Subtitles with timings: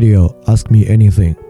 [0.00, 1.49] Radio Ask Me Anything。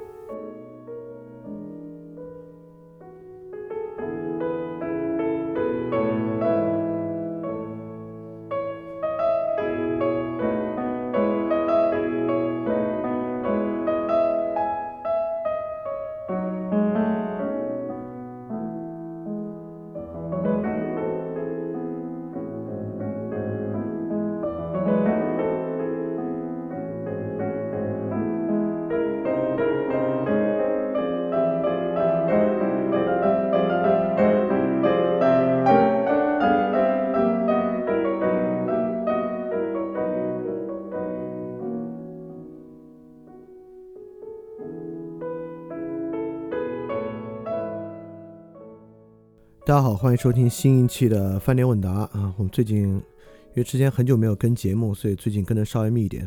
[50.00, 52.34] 欢迎收听新一期的饭店问答啊！
[52.39, 53.02] 我们最近因
[53.56, 56.27] 为之前很久没有跟节目，所以最近跟的稍微密一点。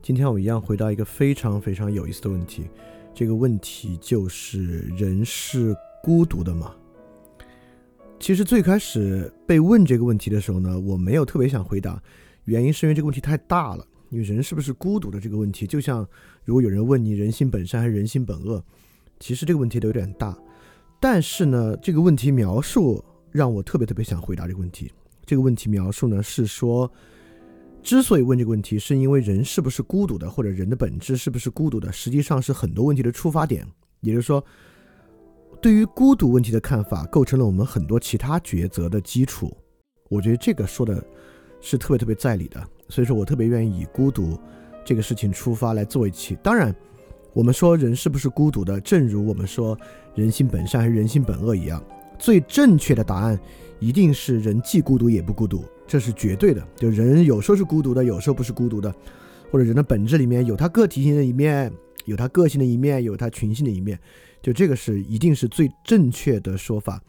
[0.00, 2.70] 今天我一样回答一个非常非常有意思的问题，
[3.12, 6.74] 这个问题就是人是孤独的吗？
[8.18, 12.02] 其实最开始被问这个问题的时候呢，我没有特别想回答，
[12.44, 13.86] 原因是因为这个问题太大了。
[14.08, 16.08] 因为人是不是孤独的这个问题，就像
[16.42, 18.64] 如果有人问你人性本善还是人性本恶，
[19.18, 20.34] 其实这个问题都有点大。
[21.02, 24.90] 但是呢，这个问题描述让我特别特别想回答这个问题。
[25.24, 26.90] 这个问题描述呢是说，
[27.82, 33.66] 之所以问这个问题，是因为人是不是孤独的，或者人的本质是不是孤独的，实际上是很多问题的出发点。
[34.00, 34.44] 也就是说，
[35.60, 39.56] 对于孤独问题的看法，构成了我们很多其他抉择的基础。
[40.08, 41.04] 我觉得这个说的
[41.60, 44.38] 是特别特别在理的，所以说我特别愿意以孤独
[44.84, 46.36] 这个事情出发来做一期。
[46.42, 46.74] 当然。
[47.32, 48.80] 我们说人是不是孤独的？
[48.80, 49.78] 正如我们说
[50.16, 51.80] 人性本善还是人性本恶一样，
[52.20, 53.36] 最正确的答案
[53.80, 56.64] 一定是人既孤独也不孤独，这是绝对的。
[56.76, 58.94] 就人有时候是孤独的，有时候不是孤独的，
[59.50, 61.72] 或者人的本质里面有他个体性的一面，
[62.04, 63.98] 有他个性的一面，有他群性的一面，
[64.42, 67.02] 就这个是一定是最正确的说法，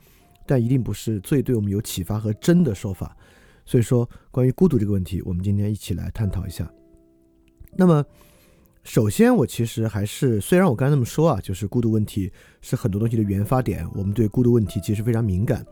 [0.47, 3.15] 但一定不是最对我们有启发和真的说法。
[3.65, 6.71] 所以说，关于孤独这个问题，我们今天一起来探讨一下。
[7.75, 8.03] 那么。
[8.83, 12.31] 首先，我其实还是虽然我刚才那么说啊，就是孤独问题
[12.61, 15.63] 是很多东西的原发点，我们对孤独问题其实非常敏感，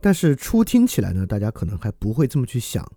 [0.00, 2.88] 但是初听起来呢，大家可能还不会这么去想，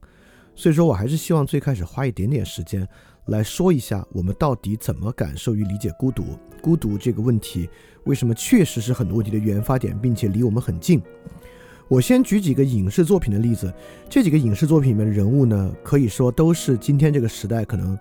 [0.53, 2.87] 所以说我还是希望最开始花一点点时间
[3.25, 7.67] 来说一下，我们到底怎么感受与理解孤独，孤独这个问题
[8.05, 11.01] 为什么确实是很多问题的原发点，并且离我们很近。
[11.87, 13.73] 我先举几个影视作品的例子，
[14.07, 17.97] 这几个影视作品里面的人物呢，可以说都是今天这个时代可能。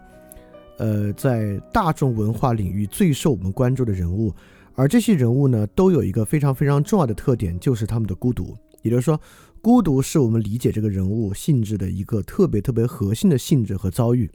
[0.78, 4.34] 呃，在大众文化领域最受我们关注的人物，
[4.74, 8.56] 而这些人物呢，都有一个非常非常重要的特点，就是他们的孤独。
[8.82, 9.18] 也就是说，
[9.60, 14.30] 孤独是我们理解这个人物性质的一个特别特别核心的性质和遭遇。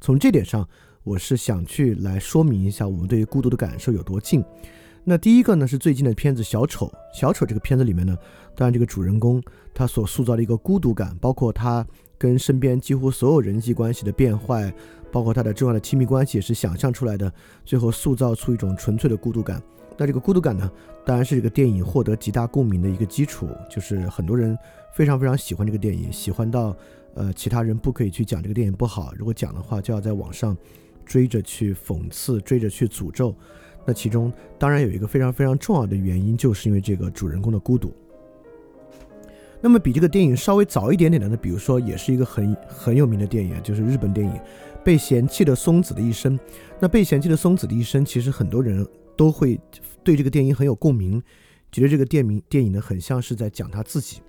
[0.00, 0.66] 从这点上，
[1.02, 4.42] 我是想去来说明一下我们对于孤独的感受有多近。
[5.04, 6.86] 那第一个呢，是最近的片子《小丑》。
[7.12, 8.16] 小丑这个片子里面呢，
[8.56, 9.40] 当然这个主人公
[9.74, 14.74] 他所塑造的一个孤独感，包括他跟身边几乎所有人际关系的变坏。
[15.14, 17.32] 包括他的重要的亲密关系也是想象出来的，
[17.64, 19.62] 最后塑造出一种纯粹的孤独感。
[19.96, 20.68] 那这个孤独感呢，
[21.06, 24.58] 当然是这个电影获得极大共鸣的一个基础，就是很多人
[24.92, 26.76] 非常非常喜欢这个电影，喜欢到
[27.14, 30.56] 呃其他人不可以去讲这个电影不好，如果讲的话就要在网上
[31.06, 33.32] 追着去讽刺，追着去诅咒。
[33.86, 37.94] 那其中当然有一个非常非常重要的原因，就是因为这个主人公的孤独。
[39.60, 44.32] 那么比这个电影稍微早一点点的呢，比如说也是一个很很有名的电影，就是日本电影。
[44.84, 46.38] 被嫌弃的松子的一生，
[46.78, 48.86] 那被嫌弃的松子的一生，其实很多人
[49.16, 49.58] 都会
[50.02, 51.20] 对这个电影很有共鸣，
[51.72, 54.20] 觉得这个电影电影呢很像是在讲他自己。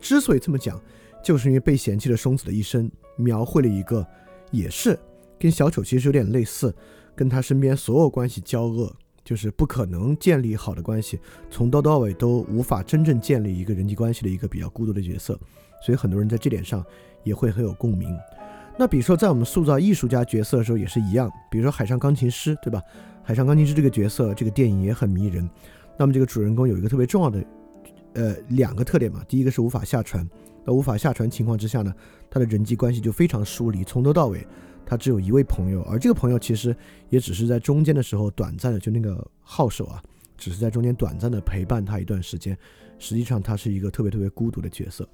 [0.00, 0.78] 之所以这么讲，
[1.24, 4.06] 就是因为被嫌弃的松子的一生描绘了一个，
[4.50, 4.98] 也是
[5.38, 6.74] 跟小丑其实有点类似，
[7.14, 8.94] 跟他身边所有关系交恶，
[9.24, 11.18] 就是不可能建立好的关系，
[11.48, 15.38] 从头到尾都无法真正建立一个人际关系的一个比较孤独的角色，
[15.80, 16.84] 所以很多人在这点上
[17.24, 18.14] 也会很有共鸣。
[18.78, 22.80] 那比如说，在我们塑造艺术家角色的时候也是一样，比如说《海上钢琴师》，对吧？
[23.22, 25.48] 《海上钢琴师》这个角色，这个电影也很迷人。
[25.96, 27.44] 那么这个主人公有一个特别重要的，
[28.14, 29.22] 呃，两个特点嘛。
[29.28, 30.28] 第一个是无法下船，
[30.64, 31.94] 那无法下船情况之下呢，
[32.30, 34.44] 他的人际关系就非常疏离，从头到尾
[34.84, 36.74] 他只有一位朋友，而这个朋友其实
[37.10, 40.02] 也只是在中间的时候短暂的，就那个号手啊，
[40.36, 42.56] 只是在中间短暂的陪伴他一段时间，
[42.98, 45.06] 实际上他是一个特别特别孤独的角色。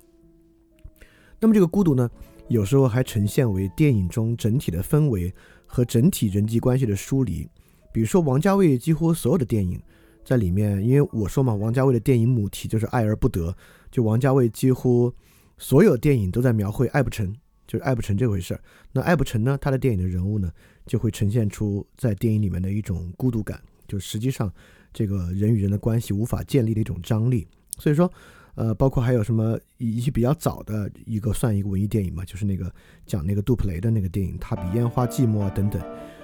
[1.40, 2.08] 那么这个孤独呢？
[2.48, 5.32] 有时候还呈现为电影中整体的氛围
[5.66, 7.48] 和整体人际关系的疏离。
[7.92, 9.80] 比如说，王家卫几乎所有的电影
[10.24, 13.54] 在里面，因为我说嘛，王家卫的电影母题就是爱而不得。
[13.90, 15.12] 就王家卫几乎
[15.56, 17.34] 所有电影都在描绘爱不成，
[17.66, 18.60] 就是爱不成这回事儿。
[18.92, 20.50] 那爱不成呢，他的电影的人物呢，
[20.86, 24.52] 就会呈现出在电影里面的一种孤独感，就实际上
[24.92, 27.46] 这个人与人的关系无法建立的一种张力。
[27.78, 28.10] 所以说，
[28.58, 32.70] 呃，包括还有什么一些比较早的一个算一个文艺电影嘛，就是那个
[33.06, 35.80] 讲那个杜普雷的那个电影《他比烟花寂寞》啊等等，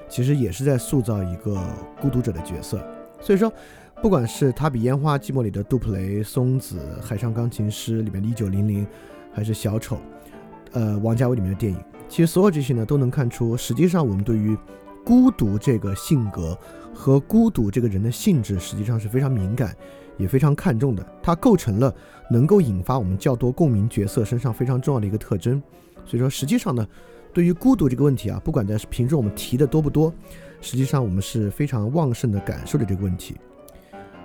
[0.09, 1.57] 其实也是在塑造一个
[2.01, 2.85] 孤独者的角色。
[3.21, 3.51] 所以说。
[4.03, 8.87] 不管是他比烟花寂寞里的杜普雷、松子、海上钢琴师里面的一九零零，
[9.33, 9.99] 还是小丑，
[10.73, 14.59] 呃，王家卫里面的电影，其实所有这些呢，都能看出，实际上我们对于
[15.07, 16.59] 孤独这个性格
[16.93, 19.75] 和孤独这个人的性质，实际上是非常敏感，
[20.17, 21.07] 也非常看重的。
[21.23, 21.95] 它构成了
[22.31, 25.63] 能够引发我们较多共鸣角色身上非常重要的一个特征。
[26.05, 26.87] 所以说，实际上呢，
[27.33, 30.13] 对于孤独这个问题啊，不管在平时我们提的多不多，
[30.61, 33.37] 实际上我们是非常旺盛的感受的这个问题。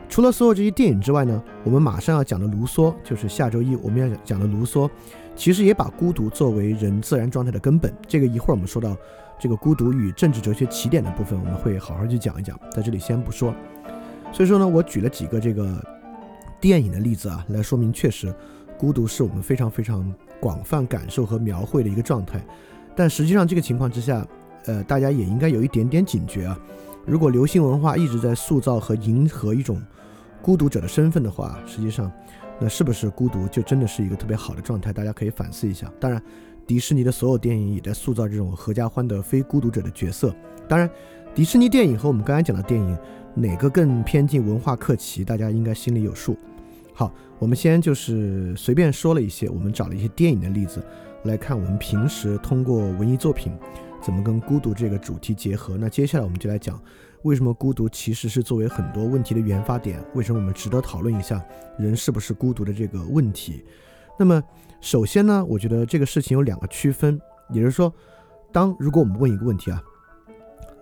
[0.09, 4.89] 除了所有这些电影之外呢，我们马上要讲的卢梭，就是下周一我们要讲的卢梭，
[5.35, 7.93] 其实也把孤独作为人自然状态的根本。
[8.07, 8.97] 这个一会儿我们说到
[9.39, 13.53] 这个孤独与政治哲学起点的部分，我们会好好去讲一讲，在这里先不说。
[14.31, 15.83] 所以说呢，我举了几个这个
[16.61, 18.33] 电影的例子啊，来说明确实
[18.77, 22.43] 孤独是我们非常非常广泛感受和描绘的一个状态。
[22.95, 24.25] 但实际上这个情况之下，
[24.65, 26.57] 呃，大家也应该有一点点警觉啊。
[27.05, 29.81] 如果流行文化一直在塑造和迎合一种
[30.41, 32.11] 孤独者的身份的话，实际上，
[32.59, 34.93] 那是不是孤独就真的是一个特别好的状态？
[34.93, 35.91] 大家可以反思一下。
[35.99, 36.21] 当然，
[36.67, 40.35] 迪士尼的所有电影也在塑造这种合家欢的非孤独者的角色。
[40.67, 40.89] 当然，
[41.33, 42.97] 迪士尼电影和我们刚才讲的电影
[43.35, 46.37] 哪个更偏近文化课题，大家应该心里有数。
[46.93, 50.83] 好，我们先就是随便说了一些，我们找了一些电影的例子
[51.23, 53.53] 来看，我们平时通过文艺作品
[54.01, 55.77] 怎么跟孤独这个主题结合。
[55.77, 56.79] 那接下来我们就来讲。
[57.23, 60.01] 为什么孤独其实是作为很多问题的原发点？
[60.15, 61.43] 为什么我们值得讨论一下
[61.77, 63.61] 人是不是孤独的这个问题？
[64.17, 64.41] 那么，
[64.79, 67.93] 首先呢，我觉得这个事情有两个区分，也就是说，
[68.53, 69.83] 当如果我们问一个问题啊，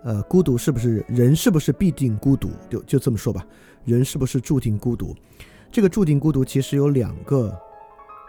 [0.08, 2.48] 呃，孤独是不是人是不是必定孤独？
[2.70, 3.44] 就就这么说吧，
[3.84, 5.14] 人是不是注定孤独？
[5.70, 7.54] 这个注定孤独其实有两个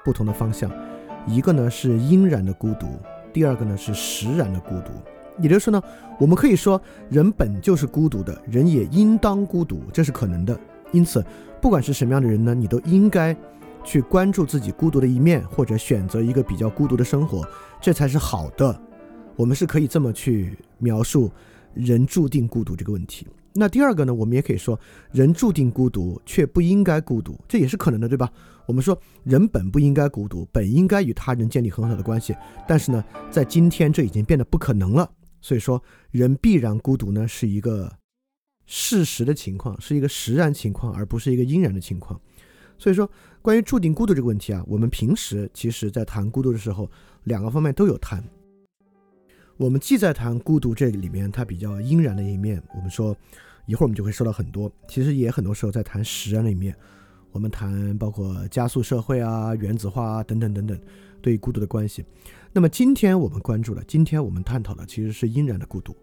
[0.04, 0.70] 不同的方向，
[1.26, 2.86] 一个呢是因然的孤独，
[3.32, 4.92] 第二个呢是实然的孤独。
[5.42, 5.82] 也就是说呢，
[6.20, 10.60] 我们可以说人本就是孤独的，人也应当孤独，这是可能的。
[10.92, 11.24] 因此，
[11.62, 13.34] 不管是什么样的人呢，你都应该
[13.86, 17.48] 去关注自己孤独的一面，或者选择一个比较孤独的生活，
[17.80, 18.78] 这才是好的。
[19.38, 21.32] 我们是可以这么去描述
[21.74, 23.28] 人注定孤独这个问题。
[23.54, 24.80] 那第二个呢，我们也可以说
[25.12, 28.32] 人注定孤独，却不应该孤独，这也是可能的，对吧？
[28.68, 32.36] 我们说人本不应该孤独，本应该与他人建立很好的关系，
[32.68, 35.10] 但是呢，在今天这已经变得不可能了。
[35.42, 35.82] 所以说，
[36.12, 37.92] 人必然孤独呢，是一个
[38.68, 42.20] 事实的情况，是一个实然情况，而不是一个因然的情况。
[42.78, 43.10] 所以说，
[43.42, 46.90] 关于注定孤独这个问题啊，我们平时其实在谈孤独的时候，
[47.24, 48.24] 两个方面都有谈。
[49.60, 53.14] 我们既在谈孤独这里面它比较阴然的一面，我们说
[53.66, 56.74] 一会儿我们就会说到很多，其实也很多时候在谈实然的一面。
[57.34, 60.80] 我们谈包括加速社会啊、原子化啊等等等等，
[61.22, 62.06] 对孤独的关系。
[62.54, 65.94] 那么今天我们关注的，今天我们探讨的其实是阴然的孤独。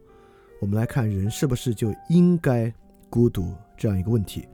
[0.60, 2.70] 我们来看人是不是就应该
[3.08, 4.46] 孤独这样一个问题。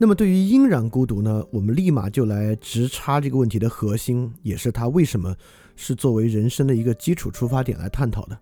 [0.00, 5.34] 那么对于因然孤独呢，我们立马就来直插这个问题的核心，也是它为什么
[5.74, 8.38] 是作为人生的一个基础出发点来探讨的。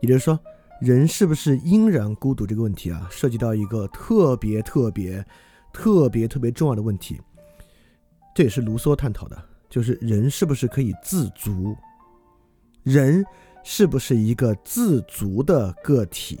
[0.00, 0.40] 也就是说，
[0.80, 5.22] 人是不是因然孤独这个问题啊，涉及到一个特别特别
[5.70, 7.20] 特别特别重要的问题。
[8.34, 9.40] 这也是卢梭探讨的。
[9.68, 11.76] 就是人是不是可以自足？
[12.82, 13.22] 人
[13.62, 16.40] 是不是一个自足的个体？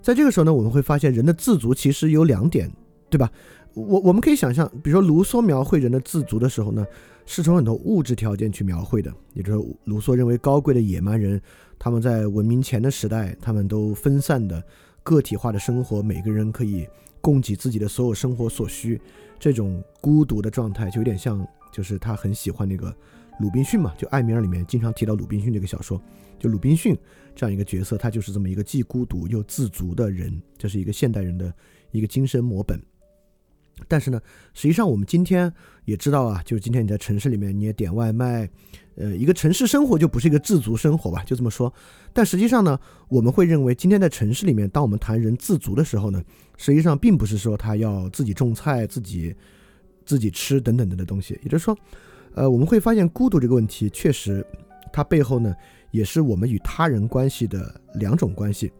[0.00, 2.70] 在这个时候呢，我们会发现人的自足其实有两点，
[3.10, 3.30] 对吧？
[3.74, 6.86] 我我们可以想象，比如说卢梭描绘人的自足的时候呢，
[7.26, 9.12] 是从很多物质条件去描绘的。
[9.34, 11.40] 也就是卢梭认为高贵的野蛮人，
[11.78, 14.62] 他们在文明前的时代，他们都分散的
[15.02, 16.86] 个体化的生活，每个人可以
[17.20, 19.00] 供给自己的所有生活所需，
[19.38, 21.46] 这种孤独的状态就有点像。
[21.72, 22.92] 就是他很喜欢那个
[23.38, 26.02] 鲁滨逊嘛，就《艾米尔》里面经常提到鲁滨逊这个小说，
[26.36, 26.98] 就鲁滨逊
[27.32, 31.54] 这样一个角色，他就是这么一个既孤独又自足的人，这是一个现代人的
[31.92, 32.82] 一个精神模本。
[33.88, 34.20] 但是呢，
[34.54, 35.52] 实际上我们今天
[35.84, 38.48] 也知道啊，就是今天你在城市里面你也点外卖，
[38.96, 41.72] 呃，一个城市生活就不是一个自足生活吧，就这么说。
[42.12, 46.22] 但实际上呢，我们会认为今天在城市里面，当我们谈人自足的时候呢，
[46.56, 49.34] 实际上并不是说他要自己种菜自己。
[50.06, 51.78] 自己吃等等等的东西，也就是说，
[52.34, 54.44] 呃，我们会发现孤独这个问题，确实，
[54.92, 55.54] 它背后呢，
[55.92, 58.72] 也是我们与他人关系的两种关系。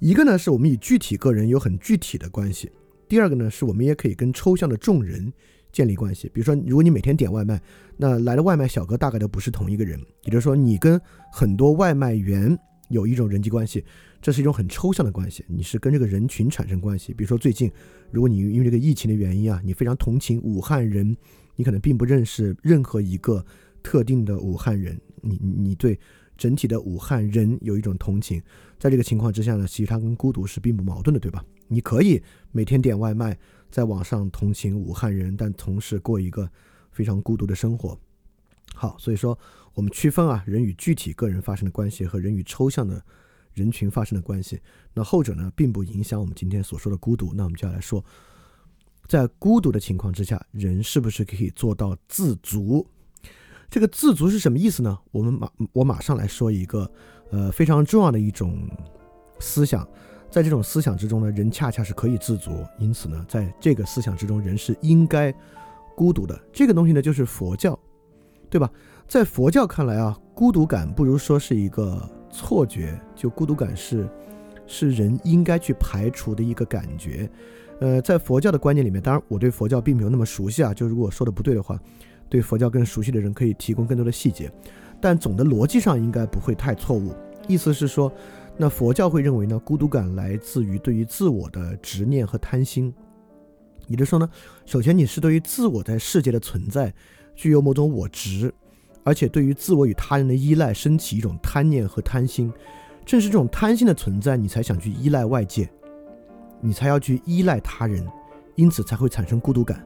[0.00, 2.68] 一个呢，是我们与具体个人有很具体的关系；
[3.10, 5.32] 第二个呢，是我们也可以跟抽象的众人
[5.72, 6.30] 建立关系。
[6.32, 7.60] 比如说，如果你每天点外卖，
[7.96, 10.98] 那来的外卖小哥大概都不是同一个人，也就是说，你跟
[11.32, 12.56] 很多外卖员
[12.88, 13.84] 有一种人际关系，
[14.22, 17.12] 这是一种很抽象的关系，你是跟这个人群产生关系。
[17.12, 17.68] 比如说，最近
[18.12, 21.16] 如果你因为这个疫情的原因啊，你非常同情武汉人，
[21.56, 23.44] 你可能并不认识任何一个
[23.82, 25.98] 特定的武汉人，你你对
[26.36, 28.40] 整体的武汉人有一种同情，
[28.78, 31.44] 在这个情况之下呢，其实它跟孤独是并不矛盾的，对吧？
[31.72, 33.38] 你可以每天点外卖，
[33.70, 36.50] 在网上同情武汉人，但同时过一个
[36.90, 37.96] 非常孤独的生活。
[38.74, 39.38] 好，所以说
[39.74, 43.00] 我们区分啊，人与具体个人发生的关系和人与抽象的
[43.54, 44.60] 人群发生的关系。
[44.92, 47.32] 那后者呢，并不影响我们今天所说的孤独。
[47.34, 48.04] 那我们就要来说，
[49.06, 52.84] 在孤独的情况之下，人是不是可以做到自足？
[53.68, 54.98] 这个自足是什么意思呢？
[55.12, 56.90] 我们马我马上来说一个
[57.30, 58.68] 呃非常重要的一种
[59.38, 59.88] 思想。
[60.30, 65.34] 在这种思想之中呢，人恰恰是可以自足，因此呢，在这个思想之中，人是应该
[65.96, 66.40] 孤独的。
[66.52, 67.76] 这个东西呢，就是佛教，
[68.48, 68.70] 对吧？
[69.08, 74.08] 在佛教看来啊，孤独感不如说是一个错觉，就孤独感是
[74.68, 77.28] 是人应该去排除的一个感觉。
[77.80, 81.76] 呃，在佛教的观念里面，当然我对佛教并没有那么熟悉啊，就如果说的不对的话，
[82.28, 84.48] 对佛教更熟悉的人可以提供更多的细节，
[85.00, 87.12] 但总的逻辑上应该不会太错误。
[87.48, 88.12] 意思是说。
[88.62, 92.92] 那佛教会认为呢，孤独感来自于对于自我的执念和贪心。
[93.86, 94.28] 也就是说呢，
[94.66, 96.92] 首先你是对于自我在世界的存在
[97.34, 98.52] 具有某种我执，
[99.02, 102.52] 而且对于自我与他人的依赖升起一种贪念和贪心。
[103.06, 105.66] 正是这种贪心的存在，你才想去依赖外界，
[106.60, 108.06] 你才要去依赖他人，
[108.56, 109.82] 因此才会产生孤独感。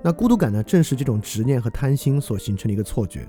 [0.00, 3.28] 那孤独感呢，正是这种执念和贪心所形成的一个错觉。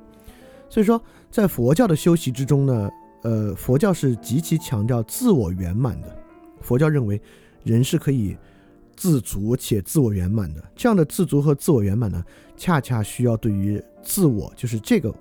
[0.70, 2.90] 所以说，在佛教的修习之中呢。
[3.28, 6.18] 呃，佛教是极其强调自我圆满的。
[6.62, 7.22] 佛教认为，
[7.62, 8.38] 人是可以
[8.96, 10.64] 自足且自我圆满的。
[10.74, 12.24] 这样的自足和自我圆满呢，
[12.56, 15.14] 恰恰需要对于自我，就是这个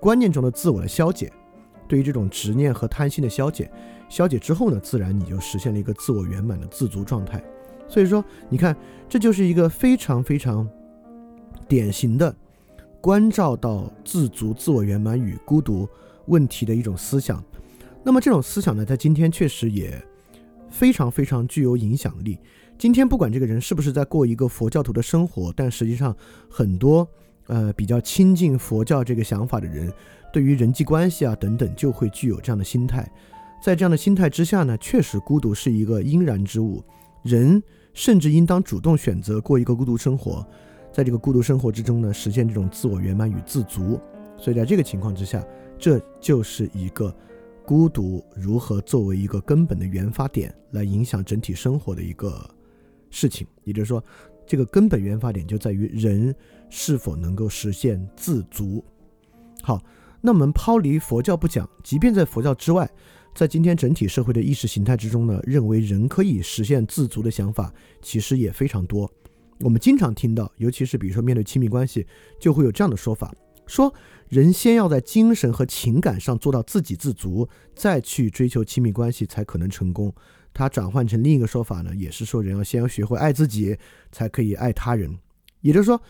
[0.00, 1.30] 观念中的自我的消解，
[1.86, 3.70] 对于这种执念和贪心的消解。
[4.08, 7.44] 消解之后呢，自然你就实现了一个自我圆满的自足状态。
[7.86, 8.74] 所以说，你看，
[9.06, 10.66] 这就是一个非常非常
[11.68, 12.34] 典型的
[13.02, 15.86] 关照到自足、自我圆满与孤独。
[16.26, 17.42] 问题的一种思想，
[18.02, 20.02] 那么这种思想呢，在今天确实也
[20.70, 22.38] 非常非常具有影响力。
[22.78, 26.16] 今天不管这个人是不是在过一个佛教徒的生活，但实际上
[26.48, 27.06] 很多
[27.46, 29.92] 呃比较亲近佛教这个想法的人，
[30.32, 33.06] 对于人际关系啊等等，就会具有这样的心态。
[33.62, 36.82] 在这样的心态之下呢，确实孤独是一个应然之物，
[37.22, 40.46] 人甚至应当主动选择过一个孤独生活，
[40.90, 44.00] 在这个孤独生活之中呢，实现这种自我圆满与自足。
[44.38, 45.44] 所以在这个情况之下。
[45.82, 47.10] 这就是一个
[47.64, 52.48] 孤独如何作为一个根本的原发点来影响整体生活的一个
[53.10, 54.02] 事情，也就是说，
[54.46, 56.34] 这个根本原发点就在于人
[56.68, 58.84] 是否能够实现自足。
[59.62, 59.80] 好，
[60.20, 62.90] 那我们抛离佛教不讲，即便在佛教之外，
[63.34, 69.10] 在今天整体社会的意识形态之中呢，认为人可以实现自足的想法其实也非常多。
[69.60, 72.06] 我们经常听到，尤其是比如说面对亲密关系，
[72.40, 73.32] 就会有这样的说法。
[73.70, 73.94] 说
[74.28, 80.12] 人先要在精神和情感上做到自给自足，再去追求亲密关系才可能成功。
[80.52, 83.78] 他转换成另一个说法呢，也是说人要先要学会爱自己，
[84.10, 85.16] 才可以爱他人。
[85.60, 86.00] 也就是说，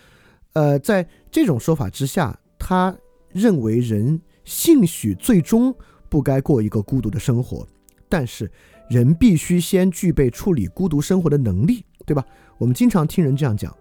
[0.54, 2.96] 呃，在这种说法之下，他
[3.28, 5.74] 认为人兴许最终
[6.08, 7.68] 不该过一个孤独的生活，
[8.08, 8.50] 但是
[8.88, 12.24] 人必须先具备处理孤独生活的能力，对吧？
[12.56, 13.76] 我们经常听人这样讲。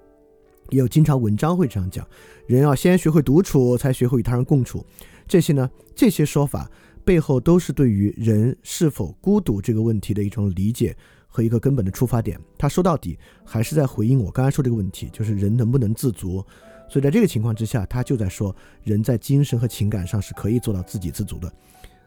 [0.70, 2.08] 也有经常文章会这样讲，
[2.48, 4.86] 人要先学会独处，才学会与他人共处。
[5.28, 6.70] 这些呢，这些说法
[7.04, 10.96] 背后都是对于人是否孤独这个问题的一种理解
[11.28, 12.40] 和一个根本的出发点。
[12.58, 16.44] 他说到底还是在回应我刚才说这个问题，就是人能不能自足。
[16.90, 21.52] 所以在这个情况之下，他就在说人在精神和情感上是可以做到自给自足的。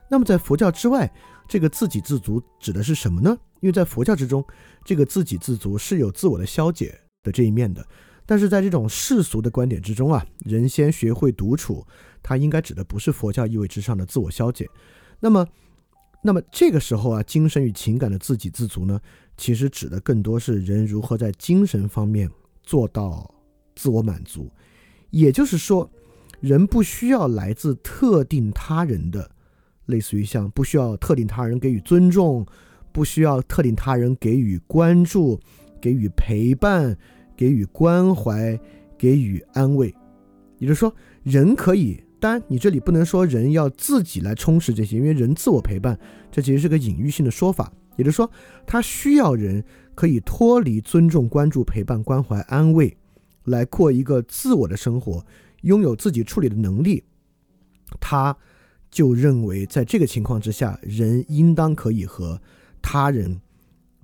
[0.08, 1.08] 那么在佛教之外，
[1.48, 3.36] 这个自给自足指的是什么呢？
[3.60, 4.44] 因为在佛教之中，
[4.84, 7.86] 这个自给自足是有自我的消解的这一面的。
[8.24, 11.84] 但是在这种世俗的观点之中啊，人先学会独处，
[12.22, 14.68] 它应该指的不是佛教意味之上的自我消解。
[15.20, 15.46] 那么，
[16.22, 19.00] 那么这个时候啊，精神与情感的自给自足呢，
[19.36, 22.30] 其实指的更多是人如何在精神方面
[22.62, 23.32] 做到
[23.74, 24.50] 自我满足。
[25.10, 25.90] 也就是说，
[26.40, 29.30] 人不需要来自特定他人的，
[29.86, 32.46] 类似于像不需要特定他人给予尊重，
[32.92, 35.40] 不需要特定他人给予关注，
[35.80, 36.96] 给予陪伴。
[37.42, 38.56] 给予关怀，
[38.96, 39.92] 给予安慰，
[40.58, 40.94] 也就是说，
[41.24, 42.00] 人可以。
[42.20, 45.98] 当然，你这里不能说人要自己来充实这些，因为人自我陪伴，
[46.30, 47.72] 这其实是个隐喻性的说法。
[47.96, 48.30] 也就是说，
[48.64, 49.64] 他需要人
[49.96, 52.96] 可以脱离尊重、关注、陪伴、关怀、安慰，
[53.46, 55.26] 来过一个自我的生活，
[55.62, 57.02] 拥有自己处理的能力，
[57.98, 58.36] 他
[58.88, 62.40] 就认为在这个情况之下，人应当可以和
[62.80, 63.40] 他人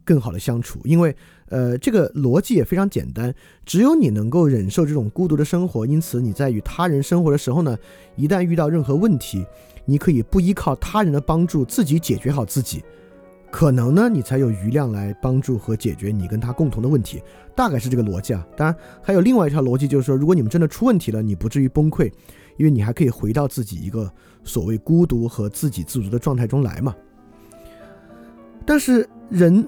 [0.09, 1.15] 更好的相处，因为
[1.51, 3.35] 呃，这个逻辑也非常简单，
[3.67, 7.77] 只有你能够忍受这种孤独的生活，因此你在与他人生活的时候呢，
[8.17, 9.45] 一旦遇到任何问题，
[9.85, 12.83] 你可以不依靠他人的帮助，自己解决好自己。
[13.51, 17.23] 可能呢，你才有余量来帮助和解决你跟他共同的问题，
[17.55, 18.47] 大概是这个逻辑啊。
[18.57, 22.11] 当然，还有另外一条逻辑，就是说，如果你们真的出问题了，你不至于崩溃，
[22.57, 24.11] 因为你还可以回到自己一个
[24.43, 26.95] 所谓孤独和自给自足的状态中来嘛。
[28.67, 29.67] 但是，人，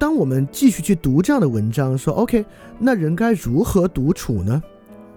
[0.00, 2.42] 当我们继续去读这样的文章，说 OK，
[2.78, 4.60] 那人该如何独处呢？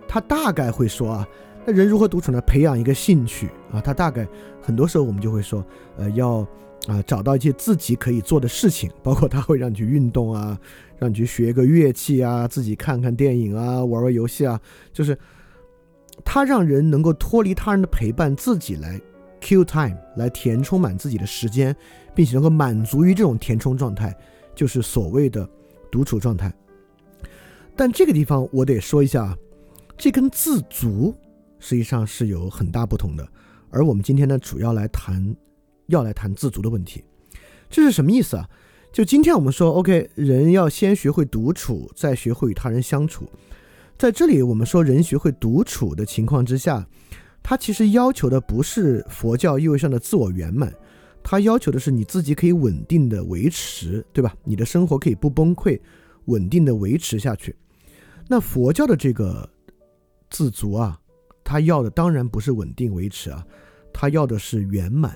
[0.08, 1.28] 他大概会说啊，
[1.66, 2.42] 那人如何独处呢？
[2.42, 3.80] 培养一个兴趣啊。
[3.80, 4.28] 他大概
[4.62, 5.66] 很多时候我们就会说，
[5.98, 6.46] 呃，要。
[6.86, 10.60] 啊，找到一些自己可以做的事情， 包括他会让你去运动啊，
[11.00, 14.60] 让你去学个乐器啊，自己看看电影啊，玩玩游戏啊，
[14.92, 15.18] 就是
[16.26, 19.00] 他让人能够脱离他人的陪伴，自己来
[19.40, 21.74] kill time，来填充满自己的时间，
[22.14, 24.14] 并且能够满足于这种填充状态，
[24.56, 25.50] 就是所谓的
[25.92, 26.54] 独处状态。
[27.76, 29.38] 但这个地方我得说一下啊，
[29.98, 31.16] 这跟自足
[31.60, 33.28] 实际上是有很大不同的，
[33.70, 35.36] 而我们今天呢，主要来谈。
[35.88, 37.04] 要来谈自足的问题，
[37.70, 38.50] 这是什么意思啊？
[38.94, 43.28] 就今天我们说，OK，人要先学会独处，再学会与他人相处。
[43.98, 46.88] 在这里，我们说人学会独处的情况之下，
[47.44, 50.74] 他其实要求的不是佛教意味上的自我圆满，
[51.24, 54.36] 他要求的是你自己可以稳定的维持，对吧？
[54.44, 55.80] 你的生活可以不崩溃，
[56.26, 57.56] 稳定的维持下去。
[58.28, 59.50] 那佛教的这个
[60.30, 61.00] 自足啊，
[61.44, 63.46] 他要的当然不是稳定维持啊，
[63.94, 65.16] 他要的是圆满。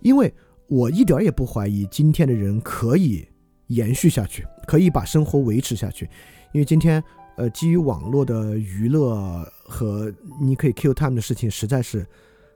[0.00, 0.32] 因为
[0.68, 3.26] 我一点也不怀疑今天的人可以
[3.66, 6.08] 延续下去，可以把生活维持下去。
[6.52, 7.02] 因为今天，
[7.36, 12.06] 呃，基于网络的娱乐和你可以 kill time 的事情实在是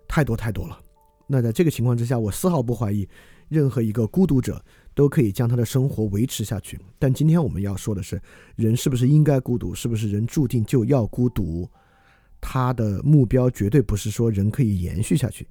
[0.07, 0.79] 太多太多了。
[1.27, 3.09] 那在这个情况之下，我丝毫不怀疑
[3.49, 6.79] 任何一个孤独者都可以将他的生活维持下去。
[6.99, 8.21] 但今天我们要说的是，
[8.57, 9.75] 人是不是应该孤独？
[9.75, 11.69] 是不是人注定就要孤独？
[12.41, 15.47] 他的目标绝对不是说人可以延续下去。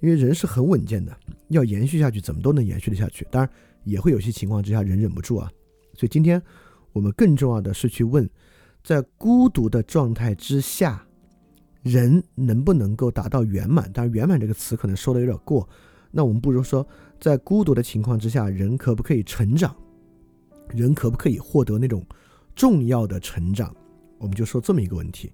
[0.00, 1.14] 因为人是很稳健的，
[1.48, 3.26] 要延续下去，怎么都能延续的下去。
[3.30, 3.50] 当然，
[3.84, 5.50] 也会有些情况之下人忍不住啊。
[5.92, 6.42] 所以今天
[6.92, 8.28] 我们更重要的是去问，
[8.82, 11.06] 在孤独的状态之下，
[11.82, 13.90] 人能不能够达到圆满？
[13.92, 15.68] 当然，圆满这个词可能说的有点过。
[16.10, 16.86] 那我们不如说，
[17.18, 19.74] 在孤独的情况之下，人可不可以成长？
[20.68, 22.04] 人可不可以获得那种
[22.54, 23.74] 重要的成长？
[24.18, 25.32] 我们就说这么一个问题。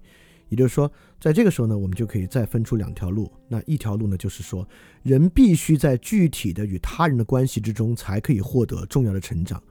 [0.49, 3.29] 也就是说，在这个时候呢，我们就可以再分出两条路。
[3.49, 4.65] 那一条路呢，就是说，
[5.03, 9.61] 人必须在具体的与他人的关系之中，才可以获得重要的成长。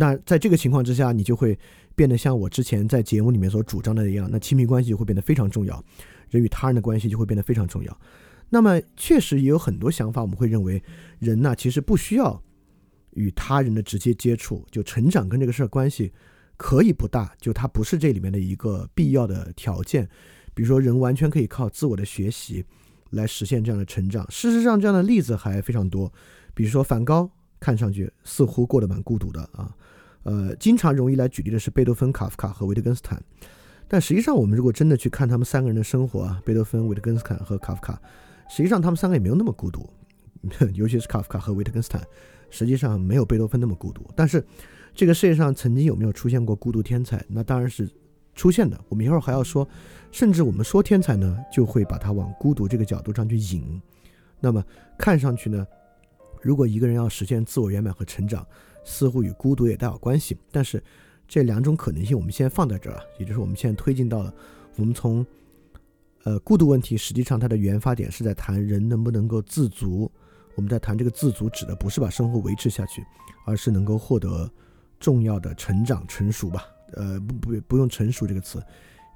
[0.00, 1.58] 那在这个情况之下，你就会
[1.94, 5.84] 变得像我之前在节目里面所主张的一样，那亲密关系会变得非常重要，
[6.30, 8.00] 人与他人的关系就会变得非常重要。
[8.48, 10.82] 那么，确实也有很多想法，我们会认为，
[11.18, 12.42] 人呢，其实不需要
[13.10, 16.10] 与他人的直接接触，就成长跟这个事儿关系。
[16.56, 20.06] 可以不大，就它不是这里面的一个必要的条件。
[20.52, 22.62] 比如说，人完全可以靠自我的学习
[23.10, 24.30] 来实现这样的成长。
[24.30, 26.12] 事实上，这样的例子还非常多。
[26.52, 29.74] 比如说，梵高看上去似乎过得蛮孤独的啊。
[30.22, 33.22] 呃，经常容易来举例的是贝多芬、卡夫卡和维特根斯坦。
[33.88, 38.00] 但实际上，我们如果真的去看他们三个人的生活啊，贝多芬、维特根斯坦和卡夫卡，
[38.48, 39.88] 实际上他们三个也没有那么孤独。
[40.74, 42.02] 尤其是卡夫卡和维特根斯坦，
[42.48, 44.08] 实际上没有贝多芬那么孤独。
[44.16, 44.42] 但是，
[44.94, 47.22] 这个世界上曾经有没有出现过孤独天才？
[47.28, 47.90] 那当然是
[48.34, 48.78] 出现的。
[48.88, 49.68] 我们一会儿还要说，
[50.10, 53.80] 甚至我们说天才呢，就会把它往孤独这个角度上去引。
[54.40, 54.64] 那么
[54.96, 55.66] 看上去呢，
[56.40, 58.46] 如果一个人要实现自我圆满和成长，
[58.84, 60.36] 似乎与孤独也带有关系。
[60.50, 60.82] 但是
[61.26, 64.34] 这两种可能性，我们先放在这儿，也就是我们现在推进到了，
[64.76, 65.24] 我们从
[66.24, 70.10] 呃孤独问题，实际上它的原发点是在谈人能不能够自足。
[70.54, 73.04] 我们在谈这个自足，指的不是把生活维持下去，
[73.46, 74.50] 而是能够获得。
[74.98, 78.62] 重要的成长成熟吧，呃，不不不用成熟这个词，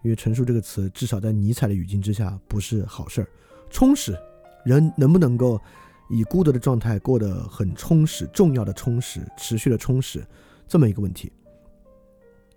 [0.03, 3.29] 因为成熟这个词至少在尼采的语境之下不是好事儿。
[3.69, 4.17] 充实，
[4.65, 5.61] 人能不能够
[6.09, 10.25] 以孤独的状态过得很充实，重要的充实，持续的充实，
[10.67, 11.33] 这么一个问题。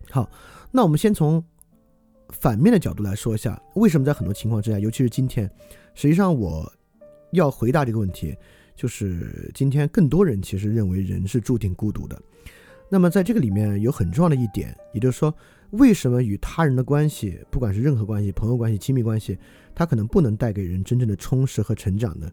[0.10, 0.30] 好，
[0.72, 1.44] 那我们先从
[2.30, 5.50] 反面的角度来说一下，为什么在很多情况之下，尤其是今天，
[5.96, 6.72] 实际上我
[7.32, 8.36] 要回答这个问题，
[8.76, 12.22] 就是今天更多人其实认为人是注定孤独的。
[12.90, 15.34] 那么在这个里面有很重要的一点，也就是说，
[15.72, 19.38] 为什么与他人的关系，不管是任何关系，朋友关系、亲密关系，
[19.76, 22.32] 它可能不能带给人真正的充实和成长呢？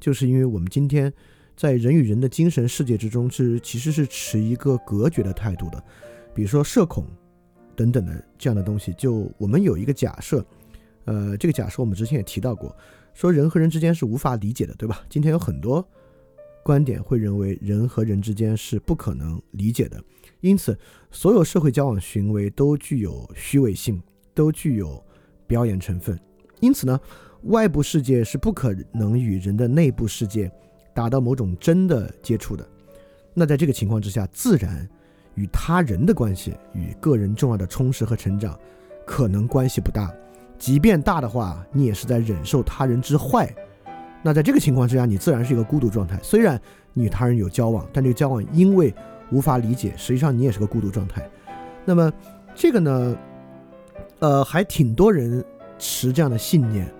[0.00, 1.12] 就是因为我们今天
[1.56, 5.82] 在人与人的精神世界之中是其实是持一个隔绝的态度的。
[6.34, 7.06] 比如说社恐，
[7.74, 8.92] 等等的这样的东西。
[8.92, 10.44] 就我们有一个假设，
[11.04, 12.76] 呃，这个假设我们之前也提到过，
[13.14, 15.02] 说人和人之间是无法理解的，对吧？
[15.08, 15.86] 今天有很多
[16.62, 20.02] 观点会认为人和人之间是不可能理解的，
[20.40, 20.78] 因此
[21.10, 24.02] 所有社会交往行为都具有虚伪性，
[24.34, 25.02] 都具有
[25.46, 26.18] 表演成分。
[26.60, 27.00] 因此呢，
[27.46, 30.50] 外部世界是不可能与人的内部世界
[30.94, 32.66] 达到某种真的接触的。
[33.34, 34.88] 那在这个情况之下，自然
[35.34, 38.58] 与他人的关系与个人重要的充实和成长
[39.06, 40.12] 可能关系不大。
[40.58, 43.54] 即便大的话，你也是在忍受他人之坏。
[44.22, 46.18] 那在这个情况之下，你自然是一个孤独状态。
[46.22, 46.60] 虽然
[46.94, 48.92] 你与他人有交往，但这个交往因为
[49.30, 51.28] 无法理解，实际上你也是个孤独状态。
[51.84, 52.10] 那么
[52.54, 53.16] 这个呢，
[54.18, 55.44] 呃，还挺多人
[55.78, 56.90] 持这样的信念，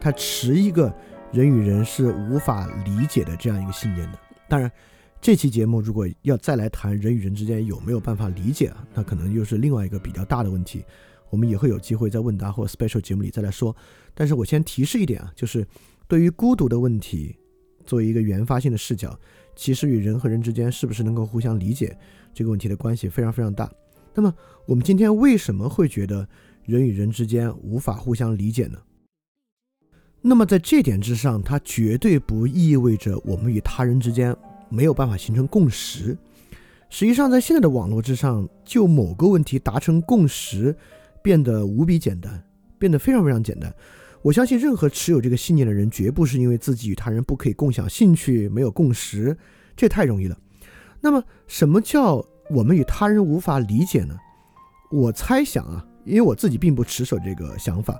[0.00, 0.92] 他持一个
[1.32, 4.18] 人与人是无法理解的这样一个信念的。
[4.48, 4.70] 当然，
[5.20, 10.84] 这期节目如果要再来谈人与人之间有没有办法理解啊，那可能又是另外一个比较大的问题。
[11.28, 13.76] 我们也会有机会在问答或 special 节目里再来说。
[14.14, 15.66] 但是我先提示一点啊，就是。
[16.08, 17.36] 对于孤独的问题，
[17.86, 19.16] 作为一个原发性的视角，
[19.54, 21.96] 其实与人和人之间是不是能够互相理解
[22.34, 23.70] 这个问题的关系非常非常大。
[24.12, 24.34] 那么，
[24.66, 26.28] 我们今天为什么会觉得
[26.64, 28.78] 人与人之间无法互相理解呢？
[30.22, 34.36] 那么，在这点之上，它绝对不意味着我们与他人之间
[34.68, 36.16] 没有办法形成共识。
[36.90, 40.76] 实际上，在现在的网络之上，就某个问题达成共识
[41.22, 42.42] 变得无比简单，
[42.78, 43.74] 变得非常非常简单。
[44.22, 49.34] 我相信，任何持有这个信念的人，绝不是因为自己与他人不可以共享兴趣、没有共识，
[49.74, 50.36] 这太容易了。
[51.00, 54.14] 那么，什么叫我们与他人无法理解呢？
[54.90, 57.98] 我猜想啊，因为我自己并不持守这个想法，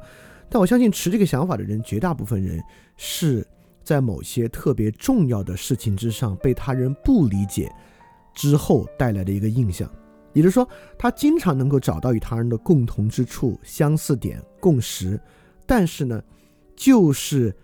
[0.51, 2.61] 但我相信持这个想法的人，绝大部分人
[2.97, 3.47] 是
[3.85, 7.73] 在某些特别重要的事情之上被他人不理解
[8.35, 9.91] 之后带来的一个印象。
[10.33, 15.21] 也就是说，他经常能够找到与他人的共同之处、相似点、共识。
[15.67, 16.23] 但是呢，
[16.77, 17.55] 就是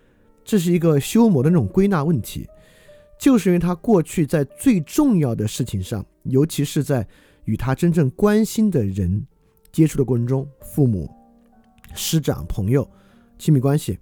[0.45, 2.49] 这是一个修魔的那种归纳问题，
[3.19, 7.07] 就是因为他过去在最重要的事情上，尤其是在
[7.45, 9.27] 与他真正关心的人
[9.71, 11.09] 接触的过程中，父母、
[11.97, 12.89] 师长、朋友、
[13.39, 13.99] 亲密关系，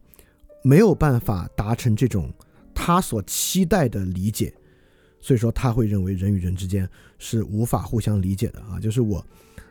[0.62, 2.30] 没有办法达成这种
[2.74, 4.52] 他所期待的理解，
[5.20, 6.86] 所以说他会认为人与人之间
[7.18, 9.24] 是无法互相理解的啊，就是我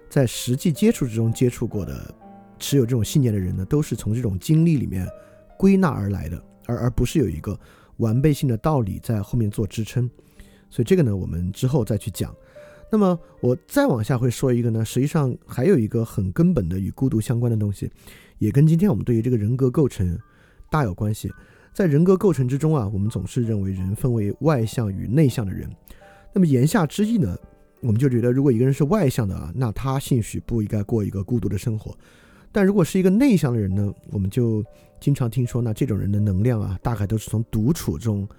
[0.09, 2.15] 在实际接触之中接触过的。
[2.59, 5.05] 持有这种信念的人呢，都是从这种经历里面
[5.57, 7.59] 归纳而来的，而而不是有一个
[7.97, 10.09] 完备性的道理在后面做支撑。
[10.69, 12.33] 所以这个呢，我们之后再去讲。
[12.93, 17.91] 那么我再往下会说一个呢，实际上还有一个很根本的与孤独相关的东西，
[18.37, 20.15] 也跟今天我们对于这个人格构成
[20.69, 21.27] 大有关系。
[21.73, 25.67] 在人格构成之中啊，我们总是认为人分为外向与内向的人。
[26.33, 27.35] 那么言下之意呢，
[27.81, 31.97] 我们就觉得如果一个人是外向的啊，那他兴许不应该过一个孤独的生活。
[32.51, 34.63] 但如果是一个内向的人呢，我们就
[34.99, 38.29] 经常听说，那这种人的能量啊，大概都是从独处中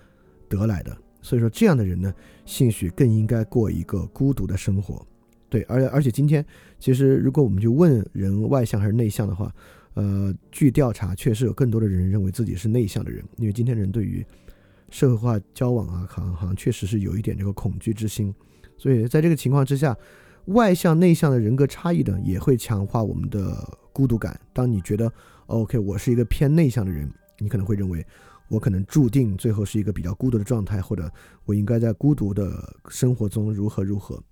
[0.48, 0.96] 得来的。
[1.24, 2.12] 所以说，这样的人呢，
[2.44, 5.04] 兴许更应该过一个孤独的生活。
[5.48, 6.44] 对，而而且今天，
[6.78, 9.50] 其实如果我们去问人外向还是内向的话，
[9.94, 14.22] 呃，据调查，确实有更多的人认为自己是内向的人，因为今天人对于
[14.90, 18.32] 社会化交往啊，好像好像确实是有一点这个恐惧之心。
[18.76, 19.96] 所以在这个情况之下，
[20.46, 23.78] 外向内向的人格差异呢，也会强化我们的。
[23.94, 24.36] 孤独感。
[24.52, 25.08] 当你觉得
[25.46, 27.08] OK，我是一个偏内向的人，
[27.38, 28.04] 你可能会认为
[28.54, 31.10] 我可能注定最后是一个比较孤独的状态，或者
[31.44, 34.22] 我应该在孤独的生活中如何如何。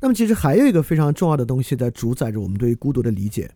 [0.00, 3.50] 那么，其实还有一个非常重要的东西在主宰着我们对于孤独的理解。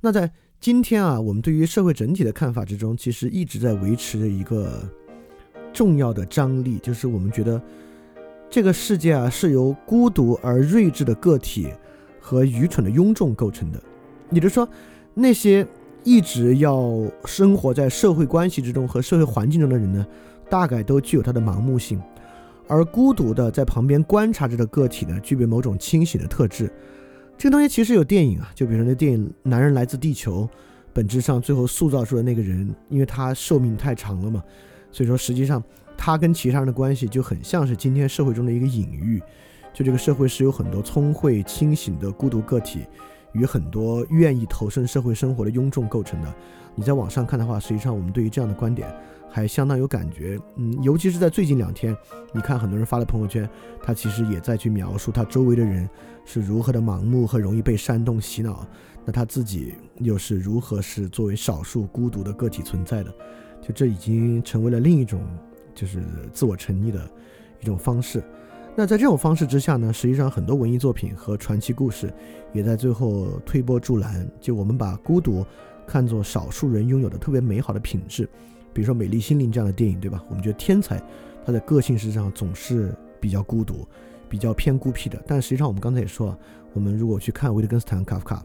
[0.00, 4.88] 那在今天啊，我们对于社会整体的看法之中，其实一直在维持着一个
[5.72, 7.60] 重要的张力，就是我们觉得
[8.48, 11.68] 这个世界啊是由孤独而睿智的个体
[12.20, 13.82] 和愚蠢的庸众构成的。
[14.30, 14.68] 也就是说，
[15.14, 15.66] 那些
[16.04, 16.90] 一直要
[17.24, 20.06] 生活在社会关系之中和社会环境中的人呢，
[20.50, 21.98] 大概都具有他的盲目性；
[22.66, 26.70] 而孤独的在旁边观察着的个体呢，具备某种清醒的特质。
[27.38, 30.42] 这个东西其实有电影啊，就比如说那电影《男人来自地球》，
[30.92, 34.42] 本质上最后塑造出的那个人，因为他寿命太长了嘛，
[34.90, 35.62] 所以说实际上
[35.96, 39.22] 他跟其他人的关系就很像是今天社会中的一个隐喻，
[39.72, 42.80] 就这个社会是有很多聪慧清醒的孤独个体。
[43.32, 46.34] 与很多愿意投身社会生活的庸众构成的。
[46.74, 48.88] 你在网上看的话，实际上我们对于这样的观点
[49.28, 50.38] 还相当有感觉。
[50.56, 51.94] 嗯，尤其是在最近两天，
[52.32, 53.48] 你看很多人发的朋友圈，
[53.82, 55.88] 他其实也在去描述他周围的人
[56.24, 58.66] 是如何的盲目和容易被煽动洗脑，
[59.04, 63.14] 那他自己又是如何是作为少数孤独的个体存在的？
[63.60, 65.20] 就这已经成为了另一种
[65.74, 67.08] 就是自我沉溺的
[67.60, 68.22] 一种方式。
[68.74, 72.12] 那在这种方式之下呢，实际上很多文艺作品和传奇故事
[72.54, 74.26] 也在最后推波助澜。
[74.40, 75.44] 就我们把孤独
[75.86, 78.26] 看作少数人拥有的特别美好的品质，
[78.72, 80.24] 比如说《美丽心灵》这样的电影，对吧？
[80.30, 81.02] 我们觉得天才
[81.44, 83.86] 他的个性实际上总是比较孤独、
[84.26, 85.22] 比较偏孤僻的。
[85.26, 86.34] 但实际上我们刚才也说，
[86.72, 88.42] 我们如果去看维特根斯坦、卡夫卡、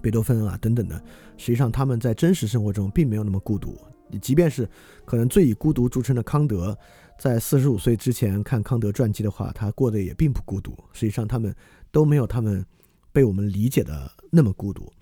[0.00, 0.94] 贝多芬啊等等的，
[1.36, 3.76] 实际上他们在真实生活中并没有那么孤独。
[4.20, 4.68] 即便是
[5.04, 6.76] 可能最以孤独著称的康德，
[7.18, 10.76] 在四十五岁之前看康德传记的话，他过得也并不孤独。
[10.92, 11.54] 实际上，他们
[11.90, 12.64] 都没有他们
[13.12, 14.92] 被我们理解的那么孤独。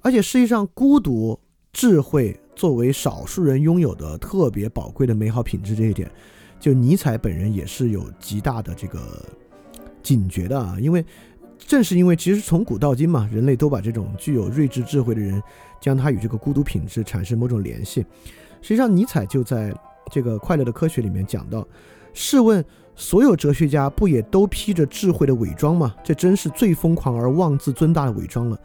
[0.00, 1.38] 而且，实际上，孤独、
[1.72, 6.10] 智慧作为少数人拥有的特别宝贵的美好品质这一点，
[6.58, 9.24] 就尼采本人也是有极大的这个
[10.02, 10.76] 警觉的啊。
[10.80, 11.04] 因为
[11.58, 15.42] 正是因为其实从古到今嘛，人类都把这种具有睿智智慧的人，
[15.80, 18.06] 将他与这个孤独品质产生某种联系。
[18.60, 19.74] 实际上，尼采就在
[20.10, 21.66] 这个《快乐的科学》里面讲到：
[22.12, 25.94] 试问，所有哲学家不也都披着智慧的伪装吗？
[26.02, 28.58] 这真是最疯狂而妄自尊大的伪装了。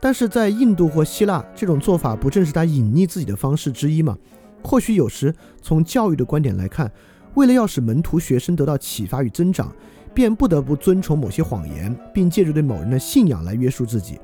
[0.00, 4.16] 但是在印度或希腊，这种做法不正是他隐匿自己的方式之一吗？
[4.62, 6.90] 或许有时从教育的观点来看，
[7.34, 9.72] 为了要使门徒学生得到启发与增长，
[10.12, 14.18] 便不得不遵从某些谎言，并借助对某人的信仰来约束自己。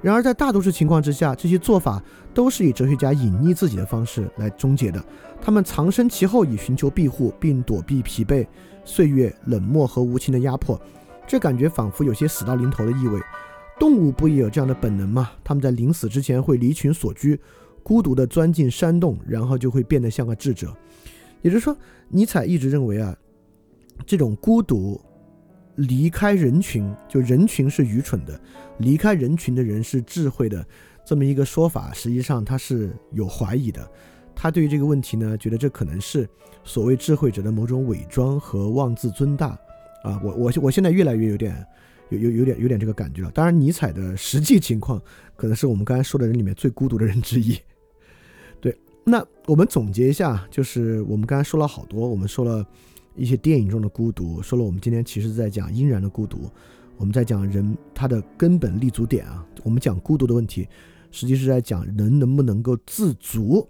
[0.00, 2.00] 然而，在大多数情况之下，这些做法
[2.32, 5.04] 都是以哲学家隐匿自己的方式来终结的。
[5.40, 8.46] 他们藏身其后，以寻求庇护，并躲避疲惫、
[8.84, 10.80] 岁月、冷漠和无情的压迫。
[11.26, 13.20] 这感觉仿佛有些死到临头的意味。
[13.76, 15.30] 动物不也有这样的本能吗？
[15.42, 17.40] 他们在临死之前会离群索居，
[17.82, 20.72] 孤独地钻进山洞，然后就会变得像个智者。
[21.42, 21.76] 也就是说，
[22.08, 23.16] 尼采一直认为啊，
[24.06, 25.00] 这种孤独。
[25.78, 28.38] 离开人群，就人群是愚蠢的，
[28.78, 30.66] 离开人群的人是智慧的，
[31.04, 33.88] 这么一个说法，实际上他是有怀疑的。
[34.34, 36.28] 他对于这个问题呢，觉得这可能是
[36.64, 39.56] 所谓智慧者的某种伪装和妄自尊大。
[40.02, 41.64] 啊，我我我现在越来越有点
[42.08, 43.30] 有有有点有点这个感觉了。
[43.30, 45.00] 当然，尼采的实际情况
[45.36, 47.56] 可能是我们刚才说的人里面最孤独的人之一。
[48.60, 52.66] 对，那我们总结一下，就是我们刚才说了好多，我们说了。
[53.18, 56.48] 一些电影中的孤独，说了我们今天其实在讲阴然的孤独，
[56.96, 59.44] 我们在讲人他的根本立足点啊。
[59.64, 60.66] 我们讲孤独的问题，
[61.10, 63.68] 实际是在讲人能不能够自足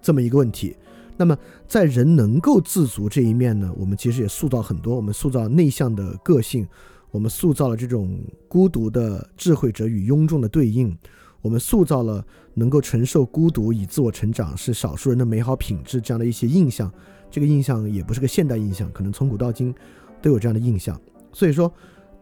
[0.00, 0.74] 这么一个问题。
[1.16, 6.66] 那么在人能够自足这一面呢，我们其实也塑造很多，我们塑造内向的个性，
[7.10, 10.96] 我们塑造了这种孤独的智慧者与庸众的对应，
[11.42, 12.24] 我们塑造了
[12.54, 16.90] 能够承受孤独以自我成长是少数人的美好品质这样的一些印象。
[17.30, 19.74] 这个印象也不是个现代印象，可能从古到今
[20.22, 20.98] 都有这样的印象。
[21.32, 21.72] 所以说，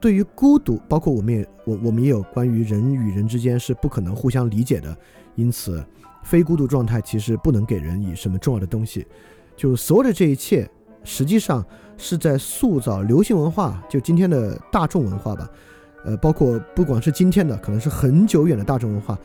[0.01, 4.97] 对于孤独，包括我们也我我们也有关于人与人之间是不可能互相理解的，
[5.37, 5.83] 因此
[6.23, 9.07] 非孤独状态其实不能给人以什么重要的东西。
[9.57, 10.69] 就所有的这一切，
[11.05, 11.65] 实际上
[11.97, 15.49] 是在塑造流行文化，就今天的大众文化吧。
[16.05, 19.19] 呃，包括不管是今天的，可能是很久远的大众文化，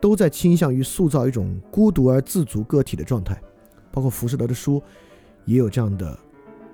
[0.00, 3.38] 都在倾向于塑造一种孤独而自足个体的状态。
[3.92, 4.82] 包括浮士德的书。
[5.44, 6.18] 也有这样的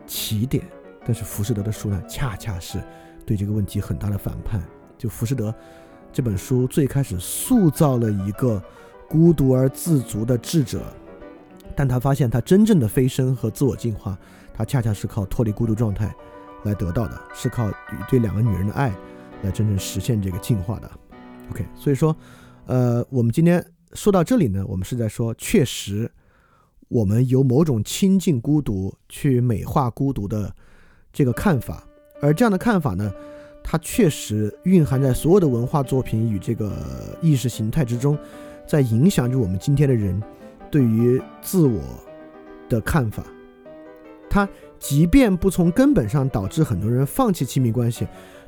[0.07, 0.65] 起点，
[1.05, 2.83] 但是浮士德的书呢，恰恰是
[3.27, 4.63] 对这个问题很大的反叛。
[4.97, 5.55] 就浮士德
[6.13, 8.63] 这本书最开始塑造了一个
[9.09, 10.83] 孤独而自足的智者，
[11.75, 14.19] 但他发现他真正的飞升和自我进化，
[14.53, 16.15] 他恰恰是靠脱离孤独状态
[16.65, 17.71] 来得到的，是靠
[18.09, 18.95] 对两个女人的爱
[19.43, 20.91] 来真正实现这个进化的。
[21.51, 22.17] OK，所以说，
[22.67, 26.11] 呃，我们今天说到这里呢，我们是在说，确实。
[26.91, 30.53] 我们有某种亲近孤独、去美化孤独的
[31.13, 31.87] 这个看法，
[32.21, 33.13] 而这样的看法呢，
[33.63, 36.73] 它确实蕴含在所有的文化作品与这个
[37.23, 38.19] 意识形态之中，
[38.67, 40.21] 在影响着我们今天的人
[40.69, 41.81] 对于自我
[42.69, 43.25] 的看法。
[44.29, 44.49] 它
[44.81, 48.05] 即便不从根本上导致很多人放弃亲密关系，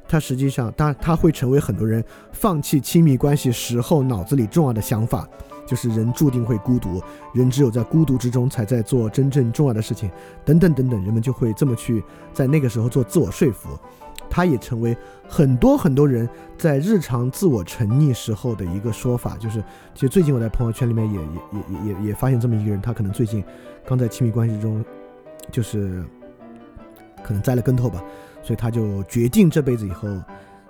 [0.09, 5.28] 它实际上，当然，它会成为很多人放弃亲密关系时候脑子里重要的想法。
[5.73, 10.11] 就是人注定会孤独，人只有在孤独之中才在做真正重要的事情，
[10.45, 12.05] 等等等等，人们就会这么去
[12.35, 13.71] 在那个时候做自我说服，
[14.29, 14.95] 它也成为
[15.27, 19.35] 很多很多人在日常自我沉溺时候的一个说法。
[19.39, 21.27] 就是其实最近我在朋友圈里面也也
[21.71, 23.43] 也也也发现这么一个人，他可能最近
[23.87, 24.85] 刚在亲密关系中，
[25.51, 26.05] 就是
[27.25, 28.05] 可能栽了跟头吧，
[28.43, 30.07] 所以他就决定这辈子以后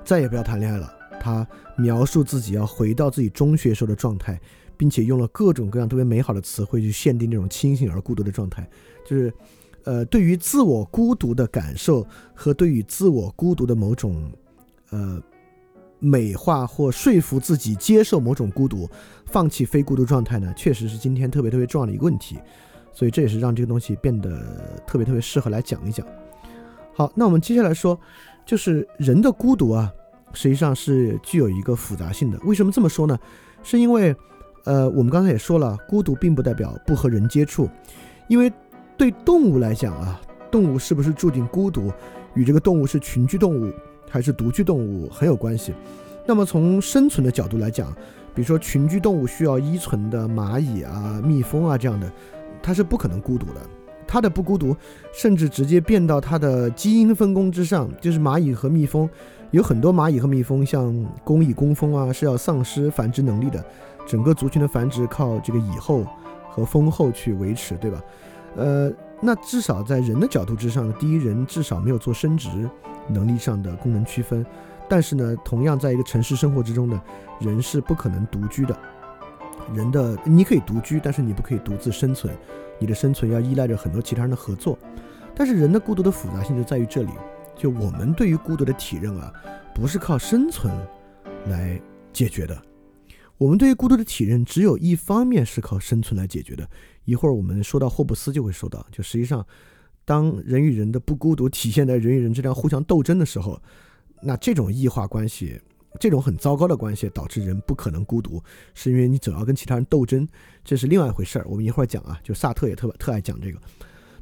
[0.05, 0.89] 再也不要谈恋爱了。
[1.23, 4.41] 他描述自己要回到自己中学时候的状态。
[4.75, 8.69] 并且用了各种各样特别美好的词汇去限定这种清醒而孤独的状态，
[9.07, 9.33] 就是，
[9.85, 12.05] 呃，对于自我孤独的感受
[12.35, 14.33] 和对于自我孤独的某种，
[14.91, 15.23] 呃，
[16.01, 18.91] 美化或说服自己接受某种孤独，
[19.27, 22.37] 放弃非孤独状态呢，确实是今天特别特别重要的一个问题。
[22.93, 26.05] 所以这也是让这个东西变得特别特别适合来讲一讲。
[26.93, 27.97] 好，那我们接下来说，
[28.45, 29.93] 就是人的孤独啊，
[30.33, 32.39] 实际上是具有一个复杂性的。
[32.45, 33.19] 为什么这么说呢？
[33.63, 34.15] 是因为，
[34.65, 37.69] 呃，我们刚才也说了，孤独并不代表不和人接触，
[38.29, 38.53] 因为
[38.97, 41.93] 对动物来讲啊，动物是不是注定孤独，
[42.35, 43.73] 与这个动物是群居动物
[44.11, 45.73] 还是独居动物很有关系。
[46.27, 47.93] 那么从生存的角度来讲，
[48.35, 52.11] 比如说群居动物需要依存的蚂蚁啊、蜜蜂啊这样的，
[52.63, 53.61] 它是不可能孤独的。
[54.07, 54.77] 它的不孤独，
[55.15, 59.09] 甚至直接变到它的基因分工之上，就是蚂蚁和蜜蜂，
[59.53, 63.65] 有很多蚂蚁和蜜蜂，像工蚁工蜂啊，是要丧失繁殖能力的，
[64.07, 66.05] 整个族群的繁殖靠这个蚁后
[66.51, 68.03] 和蜂后去维持，对吧？
[68.57, 72.49] 呃，那至少在人的角度之上呢，第一人至少没有做生殖
[73.09, 74.45] 能力上的功能区分，
[74.89, 77.01] 但是呢，同样在一个城市生活之中呢，
[77.39, 78.77] 人是不可能独居的，
[79.75, 82.35] 人的你可以独居，但是你不可以独自生存。
[82.79, 84.77] 你的生存要依赖着很多其他人的合作，
[85.37, 87.11] 但是人的孤独的复杂性就在于这里，
[87.57, 89.33] 就我们对于孤独的体认啊，
[89.75, 90.73] 不是靠生存
[91.47, 91.81] 来
[92.13, 92.61] 解决的。
[93.39, 96.69] 我们对于孤独的体认只有一方面是靠生存来解决的。
[97.05, 99.45] 一会儿我们说到霍布斯就会说到，就实际上，
[100.05, 103.61] 当人与人的不孤独体现在人与人之间互相斗争的时候，
[104.23, 105.61] 那这种异化关系。
[106.01, 110.27] 这种很糟糕的关系导致人不可能孤独，是因为你总要跟其他人斗争，
[110.65, 111.45] 这是另外一回事儿。
[111.47, 113.61] 我们一会儿讲啊，就萨特也特特爱讲这个。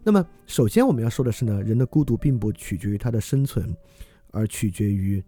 [0.02, 3.74] 那么，首先我们要说的是呢，人的孤独并不取决于他的生存，
[4.30, 5.22] 而取决于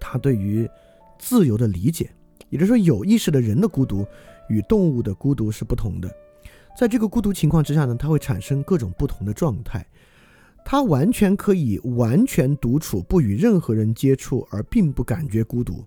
[0.00, 0.68] 他对于
[1.18, 2.10] 自由的理解。
[2.48, 4.06] 也就是说，有意识的人的孤独
[4.48, 6.10] 与动物的孤独是不同的。
[6.78, 9.86] 在这个孤独情况之下呢，它会产生各种不同的状态。
[10.64, 15.82] 他完全可以完全独处，不与任何人接触，而并不感觉孤独。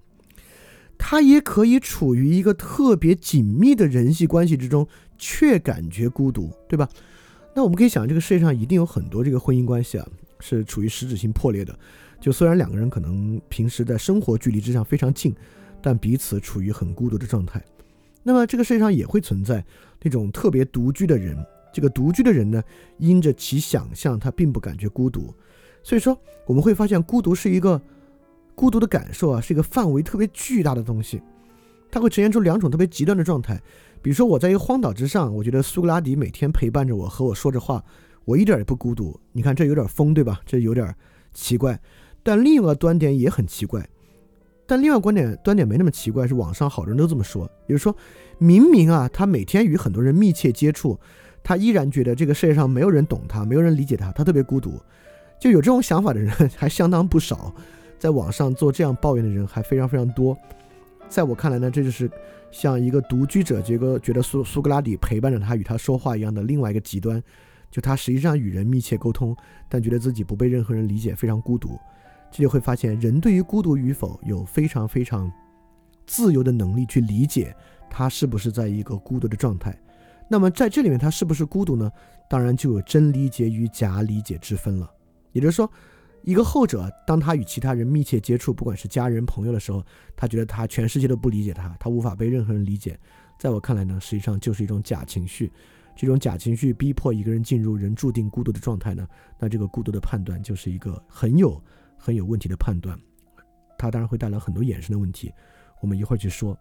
[0.98, 6.90] 他也可以处于一个特别紧密的人际关系之中，却感觉孤独，对吧？
[7.54, 10.08] 那我们可以想，这个世界上一定有很多这个婚姻关系啊，
[10.40, 11.78] 是处于实质性破裂的。
[12.20, 15.36] 就虽然两个人可能平时在生活距离之上非常近，
[15.82, 17.62] 但彼此处于很孤独的状态。
[18.24, 19.66] 那么这个世界上也会存在
[20.02, 21.36] 那种特别独居的人。
[21.74, 22.62] 这个独居的人呢，
[22.98, 25.34] 因着其想象，他并不感觉孤独，
[25.82, 27.82] 所以说我们会发现，孤独是一个
[28.56, 31.22] 孤独的感受啊，是一个范围特别巨大的东西，
[31.90, 33.62] 它会呈现出两种特别极端的状态。
[34.02, 37.84] 比如说，我在一个荒岛之上，我觉得苏格拉底每天陪伴着我，和我说着话，
[38.26, 39.20] 我一点也不孤独。
[39.32, 40.42] 你看，这有点疯，对吧？
[40.46, 40.94] 这有点
[41.34, 41.80] 奇怪。
[42.24, 43.88] 但另一个端点也很奇怪，
[44.68, 47.96] 但另外观点端点没那么奇怪，是网上好多人都这么说，也就是说，
[48.38, 51.00] 明明啊，他每天与很多人密切接触。
[51.44, 54.80] 他依然觉得这个世界上没有人懂他，没有人理解他，他特别孤独。
[55.40, 57.52] 就有这种想法的人还相当不少，
[57.98, 60.38] 在网上做这样抱怨的人还非常非常多。
[61.10, 62.08] 在我看来呢，这就是
[62.52, 67.22] 像一个独居者，结果觉得苏苏格拉底陪伴着他，与他说话一样的另外一个极端。
[67.72, 69.36] 就他实际上与人密切沟通，
[69.70, 71.80] 但觉得自己不被任何人理解，非常孤独。
[72.30, 75.32] 这就会发现，人对于孤独与否有非常非常
[76.06, 77.56] 自由的能力去理解
[77.90, 79.78] 他是不是在一个孤独的状态。
[80.28, 81.90] 那么在这里面，他是不是孤独呢？
[82.30, 84.90] 当然就有真理解与假理解之分了。
[85.32, 85.70] 也就是说，
[86.24, 89.84] 一个后者，当他与其他人密切接触，不管是家人、朋友的时候，
[90.16, 93.00] 他觉得他全世界都不理解他，他无法被任何人理解。
[93.40, 95.52] 在我看来呢，实际上就是一种假情绪。
[95.96, 99.08] 这种假情绪逼迫一个人进入人注定孤独的状态呢，
[99.40, 101.62] 那这个孤独的判断就是一个很有
[101.98, 102.98] 很有问题的判断。
[103.78, 105.32] 它当然会带来很多衍生的问题，
[105.82, 106.58] 我们一会儿去说。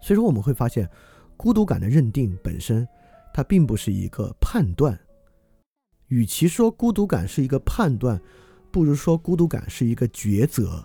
[0.00, 0.88] 所以说我们会发现。
[1.38, 2.88] 孤独感的认定本身，
[3.34, 4.98] 它并不是一个判断。
[6.08, 8.18] 与其说孤独感是一个判断，
[8.70, 10.84] 不如说孤独感是一个抉择。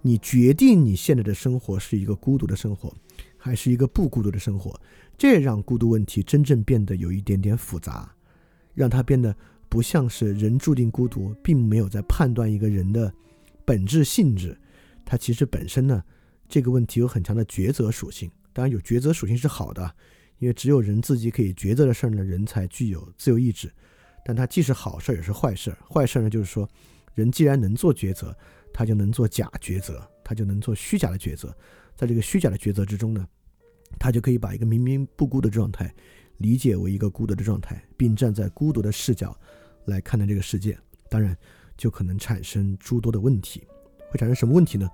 [0.00, 2.94] 你决定你现在的生活是一个孤独的生活，
[3.36, 4.80] 还是一个不孤独的生活。
[5.16, 8.14] 这让孤独问题真正变得有一点点复杂，
[8.74, 9.34] 让它变得
[9.68, 13.12] 不像是人注定孤独，并没有在判断一个人的
[13.64, 14.56] 本质性质。
[15.04, 16.02] 它其实本身呢，
[16.48, 18.30] 这个问题有很强的抉择属性。
[18.52, 19.92] 当然有抉择属性是好的，
[20.38, 23.68] 因为只有人自己可以抉择的事儿呢，人才具有自由意志。
[24.24, 25.78] 但它既是好事儿，也是坏事儿。
[25.90, 26.68] 坏事儿呢，就是说，
[27.18, 28.36] 人既然能做抉择，
[28.72, 31.54] 他就能做假抉择，他就能做虚假的抉择。
[31.96, 33.26] 在这个虚假的抉择之中呢，
[33.98, 35.92] 他就可以把一个明明不孤的状态
[36.38, 39.38] 理解为一个孤独的状态，并站在孤独的视角
[39.86, 40.78] 来看待这个世界。
[41.10, 41.36] 当然，
[41.76, 43.66] 就可能产生诸多的问题。
[44.10, 44.88] 会产生什么问题呢？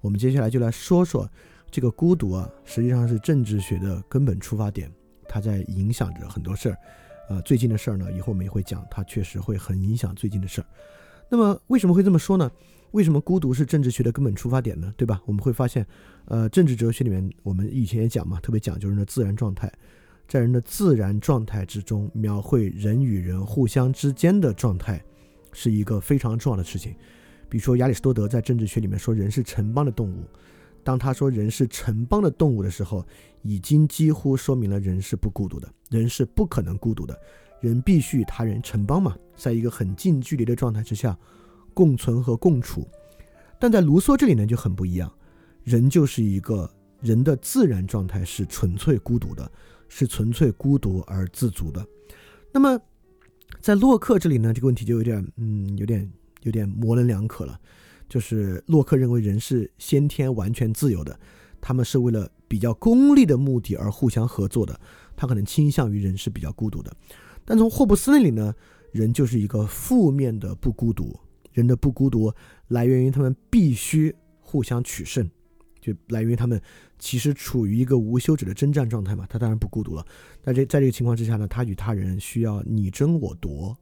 [0.00, 1.28] 我们接下来就来说说。
[1.70, 4.88] 这个孤独啊，实际上是政治学的根本出发点，
[5.28, 6.78] 它在影响着很多事儿。
[7.28, 10.66] 呃，最近的事儿呢，以后我们也会讲，它确实会很影响最近的事儿。
[11.34, 12.48] 那么为什么会这么说呢？
[12.92, 14.94] 为什么孤独是政治学的根本出发点呢？
[14.96, 15.20] 对吧？
[15.26, 15.84] 我们会发现，
[16.26, 19.68] 呃，政治哲学里面，我们以前也讲嘛，特别讲究人的自然状态，
[20.28, 25.04] 在人的自然状态之中，描绘人与人互相之间的状态，
[25.52, 26.94] 是一个非常重要的事情。
[27.48, 30.22] 比如说亚里士多德在政治学里面说人是城邦的动物，
[30.84, 33.04] 当他说人是城邦的动物的时候，
[33.42, 37.18] 已经几乎说明了人是不孤独的，人是不可能孤独的，
[37.68, 41.18] 人必须与他人城邦嘛，在一个很近距离的状态之下
[41.72, 42.86] 共存和共处。
[43.58, 45.10] 但在卢梭这里呢就很不一样，
[45.62, 49.50] 人就是一个人的自然状态是纯粹孤独的，
[49.88, 51.84] 是纯粹孤独而自足的。
[52.52, 52.78] 那么
[53.60, 56.10] 在洛克这里呢，这个问题就有点，嗯，有点
[56.42, 57.58] 有点模棱两可了。
[58.06, 61.18] 就是洛克认为人是先天完全自由的，
[61.60, 64.78] 他们是为了比较功利的目的而互相合作的，
[65.16, 66.94] 他可能倾向于人是比较孤独的。
[67.44, 68.54] 但从霍布斯那里呢，
[68.92, 71.18] 人就是一个负面的不孤独。
[71.52, 72.34] 人的不孤独
[72.66, 75.30] 来源于他们必须互相取胜，
[75.80, 76.60] 就来源于他们
[76.98, 80.04] 其实处于一个无休止的征战状态嘛，他当然不孤独了。
[80.42, 83.78] 在这在这个情况之下呢，他与他人需要你争我夺。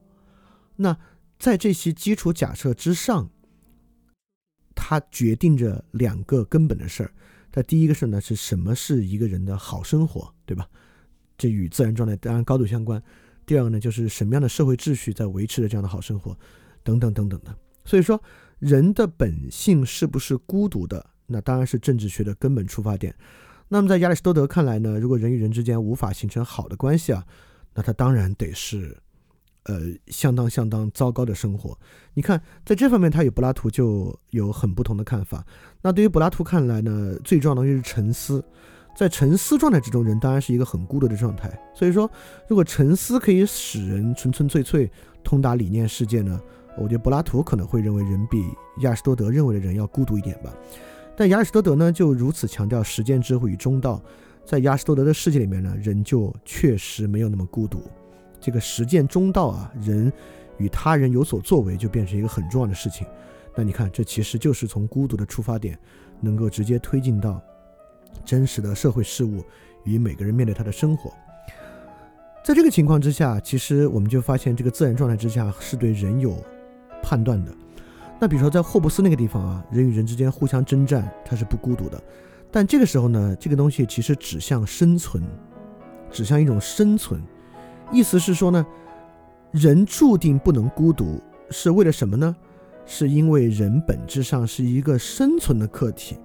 [0.76, 0.94] 那
[1.38, 3.30] 在这些基础假设之上，
[4.74, 7.14] 他决定着两个根本的事儿。
[7.54, 10.68] 那第一个事呢，是什么是一个人的好生活，对吧？
[11.38, 13.02] 这与自然状态当然高度相关。
[13.46, 16.36] 第二个呢，就是什么样的社会秩序在维持着这样的好生活。
[16.84, 18.20] 等等等等的，所以说
[18.58, 21.06] 人的本性是不是孤独的？
[21.28, 23.14] 那当然是政治学的根本出发点。
[23.68, 27.24] 那么在亚里士多德看来呢，如果人与人之间无法形成好的关系啊，
[27.72, 28.98] 那他当然得是，
[29.62, 29.78] 呃，
[30.08, 31.78] 相当相当糟糕的生活。
[32.14, 35.46] 你看，在这方面他与柏拉图就有很不同的看法。
[35.80, 38.44] 那对于柏拉图看来呢，最重要的就是沉思，
[38.94, 41.50] 在沉思状态之中，人当然是一个很孤独的状态。
[41.74, 42.10] 所以说，
[42.46, 44.90] 如果沉思可以使人纯纯粹粹
[45.24, 46.40] 通达理念世界呢？
[46.78, 48.42] 我觉得柏拉图可能会认为人比
[48.78, 50.50] 亚里士多德认为的人要孤独一点吧，
[51.14, 54.02] 但亚里士多德呢就如此强调实践智慧与中道，
[54.42, 57.82] 在亚里士多德的世界里面呢，人就确实没有那么孤独。
[58.40, 60.10] 这个实践中道啊，人
[60.56, 63.06] 与他人有所作为就变成一个很重要的事情。
[63.54, 65.78] 那你看，这其实就是从孤独的出发点，
[66.20, 67.38] 能够直接推进到
[68.24, 69.44] 真实的社会事物
[69.84, 71.12] 与每个人面对他的生活。
[72.44, 76.36] 在这个情况之下，其实我们就发现，这个自然状态之下是对人有。
[77.04, 77.52] 判断的，
[78.20, 82.00] 那比如说在霍布斯那个地方啊，人与人之间互相征战，他是不孤独的。
[82.48, 85.20] 但这个时候呢，这个东西其实指向生存，
[86.12, 87.20] 指向一种生存。
[87.90, 88.64] 意思是说呢，
[89.50, 92.36] 人注定不能孤独，是为了什么呢？
[92.86, 96.16] 是因为人本质上是一个生存的客体。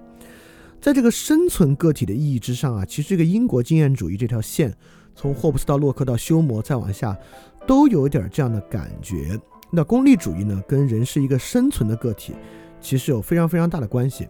[0.80, 4.72] 在这个生存个体的意义之上啊，其实这个英国经验主义这条线，
[5.14, 7.18] 从霍布斯到洛克到休谟再往下，
[7.66, 9.38] 都有点这样的感觉。
[9.70, 12.32] 那功利主义呢，跟人是一个生存的个体，
[12.80, 14.26] 其实有非常非常大的关系。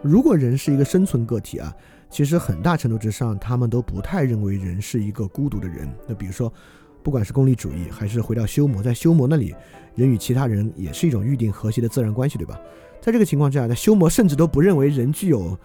[0.00, 1.74] 如果人是一个生存个体啊，
[2.08, 5.92] 其实很大程度之上，他们都不太认为人是一个孤独的人。
[6.06, 6.50] 那比如说，
[7.02, 9.52] 不管是功利主义，还是回到修谟，在修谟那里，
[9.96, 12.58] 人与其他人也是一种预定和谐的自然关系，对吧？
[13.00, 15.58] 在这个情况之下，在修谟甚至都不认为人具有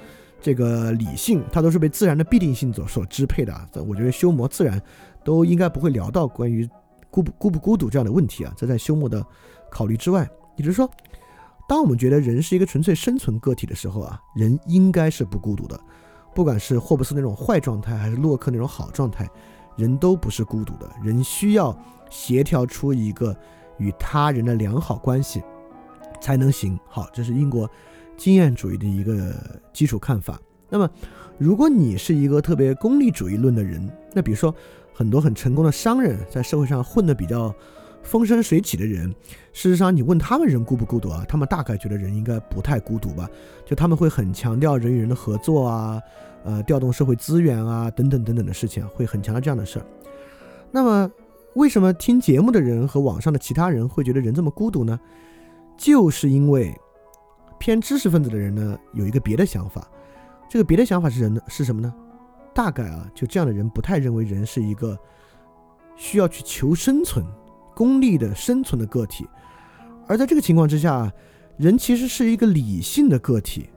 [0.43, 3.67] 这个理性，它都是被自然的必定性所所支配的啊。
[3.87, 4.79] 我觉得修谟自然
[5.23, 6.69] 都应该不会聊到关于。
[7.09, 9.23] 孤不孤不孤独这样的问题啊，这在休谟的
[9.69, 10.27] 考虑之外。
[10.55, 10.89] 也就是说，
[11.69, 15.79] 当我们觉得人是一个纯粹生存个体的时候啊，人应该是不孤独的。
[16.33, 19.29] 不管是霍布斯那种坏状态，还是洛克那种好状态，
[19.77, 20.89] 人都不是孤独的。
[21.03, 21.77] 人需要
[22.09, 23.37] 协调出一个
[23.77, 25.39] 与他人的良好关系
[26.19, 26.79] 才能行。
[26.87, 27.69] 好，这是英国
[28.24, 29.36] 经验主义的一个
[29.74, 30.39] 基础看法。
[30.69, 30.89] 那么，
[31.38, 34.53] 如果你是一个特别功利主义论的人，那比如说。
[34.95, 37.51] 很多很成功的商人，在社会上混得比较
[38.03, 39.09] 风生水起的人，
[39.51, 41.26] 事实上，你问他们人孤不孤独啊？
[41.28, 43.28] 他们大概觉得人应该不太孤独吧？
[43.65, 45.99] 就他们会很强调人与人的合作啊，
[46.43, 49.86] 呃，调动社会资源啊，等等等等的事情，会很强调这样的事儿。
[50.69, 51.11] 那么，
[51.55, 54.99] 为什么听节目的人和网上的其他人会觉得人这么孤独呢？
[55.76, 56.71] 就是因为
[57.64, 59.89] 偏知识分子的人呢，有一个别的想法。
[60.49, 61.39] 这个别的想法是人呢？
[61.47, 61.95] 是什么呢？
[62.53, 64.99] 大概啊，就这样的人不太认为人是一个
[65.95, 67.26] 需要去求生存、
[67.74, 69.26] 功利的生存的个体，
[70.07, 71.09] 而在这个情况之下，
[71.55, 73.70] 人其实是一个理性的个体，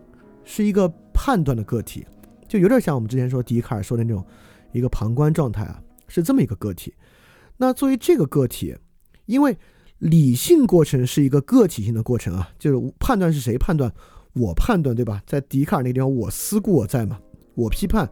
[0.43, 2.05] 是一个判断的个体，
[2.49, 4.27] 就有点像我们之前说笛卡尔说的那种
[4.73, 6.93] 一个旁观状态啊，是这么一个个体。
[7.57, 8.77] 那作为这个个体，
[9.27, 9.57] 因为
[9.99, 13.93] 理性过程是一个个体性的过程啊，就是判断是谁判断，
[14.35, 15.23] 我判断对吧？
[15.27, 17.19] 在笛卡尔那个地方，我思故我在嘛，
[17.55, 18.09] 我批判。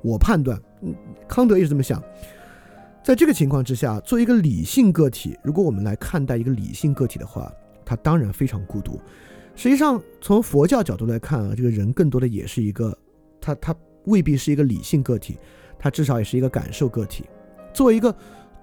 [0.00, 0.94] 我判断，嗯，
[1.26, 2.00] 康德也是这么想。
[3.02, 7.52] 在这个情况之下，作为一个理性个体，如果我们来看待一个理性个体的话，
[7.84, 9.00] 他当然非常孤独。
[9.56, 12.96] 实际上，从佛教角度来看啊，这个人更多的也是一个，
[13.40, 13.74] 他他
[14.04, 15.36] 未必是一个理性个体，
[15.80, 17.24] 他至少也是一个感受个体。
[17.74, 18.14] 作为一个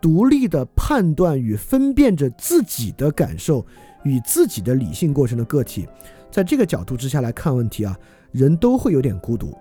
[0.01, 3.65] 独立的判断与分辨着自己的感受
[4.03, 5.87] 与自己的理性过程的个体。
[6.31, 7.97] 在这个角度之下来看问题啊，
[8.31, 9.57] 人都会有点孤独，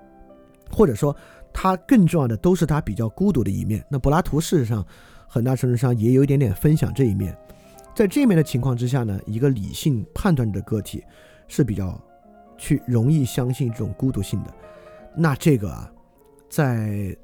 [0.70, 1.14] 或者说
[1.52, 3.84] 他更重要的都是他比较孤独的一面。
[3.88, 4.84] 那柏拉图事实上
[5.28, 7.36] 很大程度上也有一点点分享这一面。
[7.94, 11.04] 在这面的情况之下呢，一个理性判断的个体
[11.46, 11.96] 是比较
[12.58, 14.52] 去容易相信这种孤独性的。
[15.16, 15.88] 那这个啊，
[16.50, 17.16] 在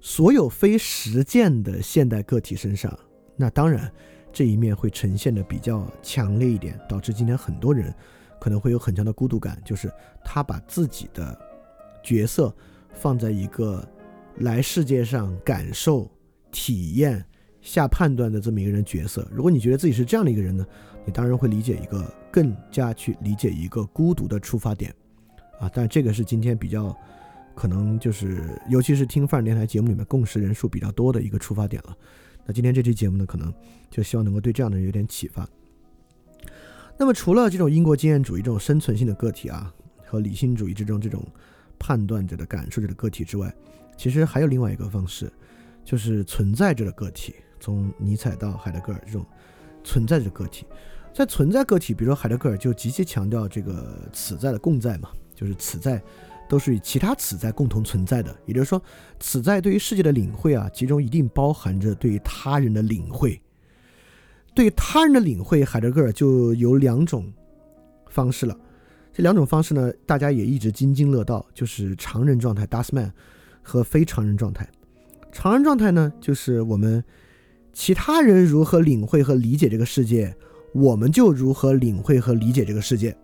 [0.00, 2.98] 所有非实践的现代个体身上，
[3.36, 3.90] 那当然
[4.32, 7.94] 这一面会呈现的比较强烈一点，导致今天很多人
[8.40, 9.92] 可能会有很强的孤独感，就是
[10.24, 11.38] 他把自己的
[12.02, 12.54] 角色
[12.92, 13.86] 放在一个
[14.38, 16.10] 来世界上感受、
[16.50, 17.24] 体验。
[17.62, 20.66] 下判断的这么一个人角色，如果你觉得自己是这样的一个人呢，
[21.04, 24.90] 你当然会理解一个更加去理解一个孤独的出发点，
[25.58, 26.96] 啊，但这个是今天比较
[27.60, 31.94] 可能就是，尤其是听范儿电台节目里面共识人数比较多的一个出发点了。
[32.46, 33.52] 那今天这期节目呢，可能
[33.90, 35.46] 就希望能够对这样的人有点启发。
[36.96, 39.70] 那么除了这种英国经验主义这种生存性的个体啊，
[40.06, 41.22] 和理性主义之中这种
[41.78, 43.54] 判断者的感受者的个体之外，
[43.94, 45.30] 其实还有另外一个方式，
[45.84, 47.34] 就是存在着的个体。
[47.60, 49.22] 从尼采到海德格尔这种
[49.84, 50.64] 存在着个体，
[51.12, 56.02] 在存在个体，比如说海德格尔就极其强调这个此在的共在嘛，就是此在
[56.50, 58.36] 都是与其他此在共同存在的。
[58.44, 58.82] 也就是说，
[59.18, 63.40] 此在对于世界的领会啊，其中一定包含着对于他人的领会。
[64.54, 67.32] 对于他人的领会，海德格尔就有两种
[68.08, 68.54] 方式了。
[69.12, 73.10] 这两种方式呢，大家也一直津津乐道，就是常人状态 （Dasman）
[73.62, 74.68] 和非常人状态。
[75.32, 77.02] 常人状态呢，就是我们。
[77.72, 80.34] 其他人如何领会和理解这个世界，
[80.74, 83.16] 我们就如何领会和理解这个世界。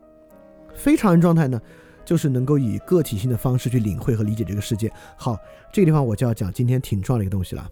[0.73, 1.61] 非常人状态呢，
[2.07, 4.91] 就是能够以个体性的方式去领会和理解这个世界。
[5.17, 5.37] 好，
[5.73, 7.69] 这个地方我就要讲今天挺重要的一个东西了。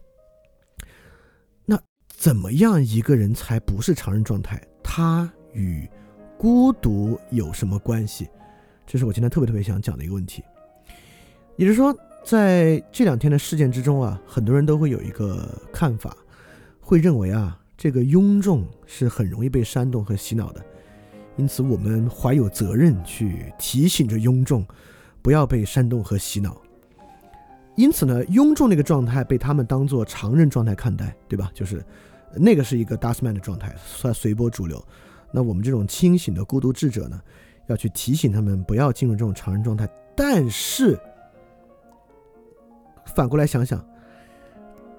[1.64, 4.60] 那怎么样一个人才不是常人状态？
[4.82, 5.88] 他与
[6.36, 8.28] 孤独有什么关系？
[8.86, 10.42] 这是我今天特别特别想讲的一个问题。
[11.56, 16.14] 也就是说，在这两天的事件之中啊，很多人都会有一个看法。
[16.80, 20.62] 会认为啊，这个庸众是很容易被煽动和洗脑的，
[21.36, 24.64] 因此我们怀有责任去提醒着庸众，
[25.22, 26.60] 不要被煽动和洗脑。
[27.76, 31.50] 因此呢，庸众那个状态被他们当做常人状态看待，对吧？
[31.52, 31.84] 就是
[32.36, 34.84] 那个是一个 Dustman 的状态，算随波逐流。
[35.32, 37.20] 那我们这种清醒的孤独智者呢，
[37.66, 39.88] 要去提醒他们不要进入这种常人状态。
[40.16, 40.98] 但是
[43.14, 43.84] 反过来想想。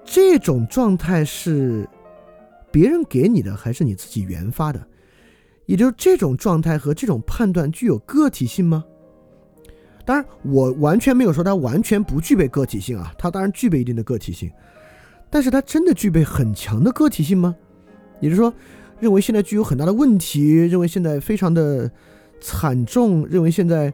[0.08, 1.84] 这种状态是
[2.70, 4.80] 别人给你的，还是你自己原发的？
[5.66, 8.84] 也就是这种状态和这种判断具有个体性吗？
[10.04, 14.50] 当然，我完全没有说它完全不具备个体性啊，它当然具备一定的个体性，
[15.28, 17.54] 但是它真的具备很强的个体性吗？
[18.20, 18.54] 也就是说，
[19.00, 21.90] 认为现在具有很大的问题，认为现在非常的
[22.40, 23.92] 惨重，认为现在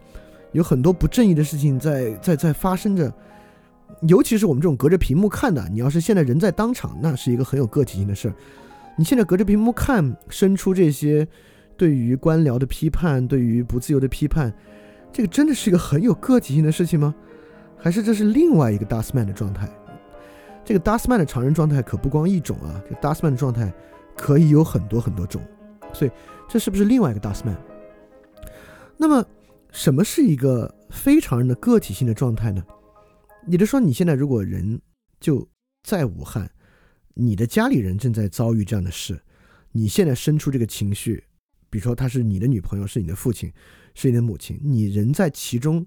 [0.53, 3.13] 有很多不正义的事情在在在发生着。
[4.09, 8.35] 尤其是我们这种隔着屏幕看的，你要是现在人在当场，那是一个很有个体性的事儿。
[8.99, 11.27] 你现在隔着屏幕看，生出这些
[11.77, 14.53] 对于官僚的批判，对于不自由的批判，
[15.13, 17.15] 这个真的是一个很有个体性的事情吗？
[17.77, 19.69] 还是这是另外一个 Dustman 的状态？
[20.65, 23.73] 这个 Dustman 的常人状态可不光一种啊，这 Dustman 的状态
[24.17, 25.43] 可以有很多很多种。
[25.93, 26.11] 所以
[26.49, 27.57] 这是不是另外一个 Dustman？
[28.97, 29.25] 那么
[29.73, 32.65] 什么是一个非常人的个体性的状态呢？
[33.49, 34.81] 也就是说，你现在如果人
[35.19, 35.49] 就
[35.83, 36.49] 在武汉，
[37.15, 39.21] 你的家里人正在遭遇这样的事，
[39.73, 41.25] 你现在生出这个情绪，
[41.73, 43.51] 比如说他是你的女朋友，是你的父亲，
[43.95, 45.87] 是你的母亲，你人在其中，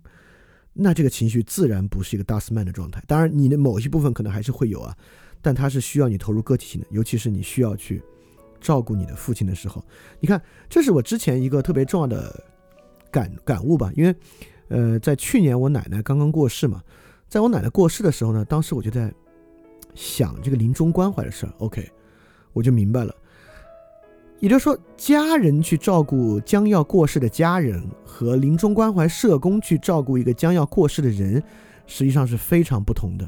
[0.73, 3.03] 那这个情绪自然不是一个大斯曼的状态。
[3.05, 4.97] 当然，你的某些部分可能还是会有啊，
[5.43, 8.01] 但它是需要你投入个体性的，尤其是你需要去
[8.59, 9.85] 照顾你的父亲的时候。
[10.19, 12.43] 你看，这是我之前一个特别重要的
[13.11, 14.15] 感感悟吧，因为，
[14.69, 16.81] 呃，在去年我奶奶刚刚过世嘛。
[17.29, 19.13] 在我奶奶过世的时候呢，当时我就在
[19.93, 21.53] 想这个临终关怀的事儿。
[21.59, 21.87] OK，
[22.53, 23.13] 我就明白了。
[24.39, 31.41] 也就是说，家人去照顾将要过世的家人，和临终关怀社工去照顾一个将要过世的人，
[31.87, 33.27] 实际上是非常不同的。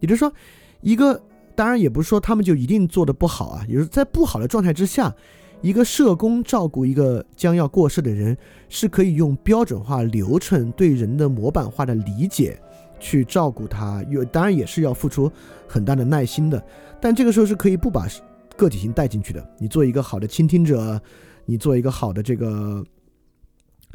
[0.00, 0.32] 也就是说，
[0.80, 1.20] 一个
[1.54, 5.14] 当然也不是说他们就一定做的不好啊，也就是在不好的状态之下，
[5.60, 8.36] 一个社工照顾一个将要过世的人，
[8.68, 12.58] 是可以用标准化流程对人的模板化的理解。
[12.98, 15.30] 去照顾他，有当然也是要付出
[15.68, 16.64] 很大的耐心的，
[16.98, 18.08] 但这个时候是可以不把
[18.56, 19.48] 个体性带进去的。
[19.58, 21.00] 你做一个好的倾听者，
[21.44, 22.84] 你做一个好的这个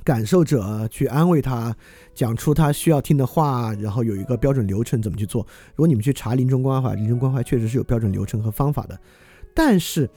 [0.03, 1.75] 感受者去安慰他，
[2.13, 5.45] 讲出他需要听的话，然后有一个标准流程怎么去做。
[5.71, 8.99] 如果你们去查临终关怀，临终关怀确实是有标准流程和方法的。
[9.53, 10.09] 但是，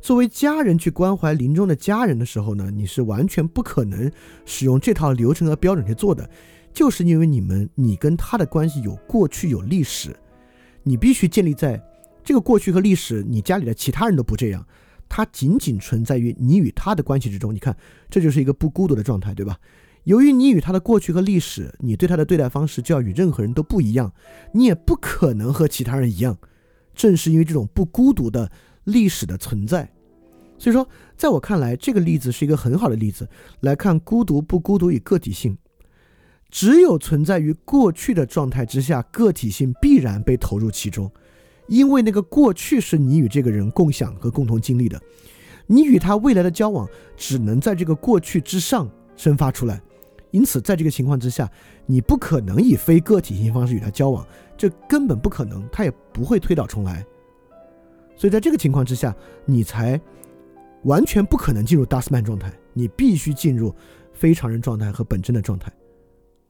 [0.00, 4.10] 作为家人去关怀临终的家人的时候呢，你是完全不可能
[4.44, 6.28] 使用这套流程和标准去做的，
[6.74, 10.14] 就是因为你们你跟他的关系有过去有历史，
[10.82, 11.82] 你必须建立在
[12.24, 14.66] 这个过去和历史，你家里的其他人都不这样。
[15.08, 17.54] 它仅仅存在于你与他的关系之中。
[17.54, 17.76] 你看，
[18.08, 19.58] 这就是一个不孤独的状态，对吧？
[20.04, 24.12] 由于你与他的过去和历史，你对他的对待方式就要与任何人都不一样，
[24.52, 26.38] 你也不可能和其他人一样。
[26.94, 28.50] 正是因为这种不孤独的
[28.84, 29.92] 历史的存在，
[30.58, 33.28] 所以说，在我看来，这个例子是一个很好的例子，
[33.60, 35.56] 来看孤独不孤独与个体性。
[36.50, 41.10] 只有存在于过去的状态之下，个体性必然被投入其中。
[41.68, 45.00] 因为那个过去是你与这个人共享和共同经历的，
[45.66, 49.80] 你与他未来的交往只能在这个过去之上生发出来，
[50.32, 51.50] 因此在这个情况之下，
[51.86, 57.04] 你不可能以非个体性方式与他交往，这根本不可能，他也不会推倒重来。
[58.16, 59.14] 所以在这个情况之下，
[59.46, 60.00] 你才
[60.82, 63.74] 完全不可能进入达斯曼状态，你必须进入
[64.12, 65.72] 非常人状态和本真的状态。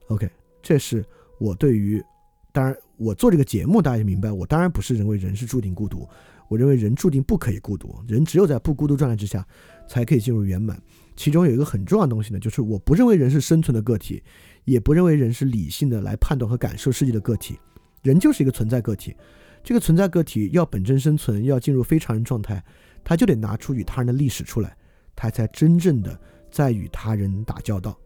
[0.07, 0.29] OK，
[0.61, 1.05] 这是
[1.39, 2.03] 我对于。
[2.51, 6.07] 当然，我做这个节目，大家就明白，我当然不是认为人是注定孤独，
[6.47, 9.45] 我认为人注定不可以孤独，人只有在不孤独状态之下，
[9.87, 10.81] 才可以进入圆满。
[11.15, 14.23] 其中有一个很重要的东西呢，就是我不认为人是生存的个体，
[14.63, 17.59] 也不认为人是理性的来判断和感受世界的个体，
[18.01, 19.15] 人就是一个存在个体。
[19.63, 22.63] 这个存在个体要本真生存，要进入非常人状态，
[23.03, 24.75] 他就得拿出与他人的历史出来，
[25.15, 27.97] 他才真正的在与他人打交道。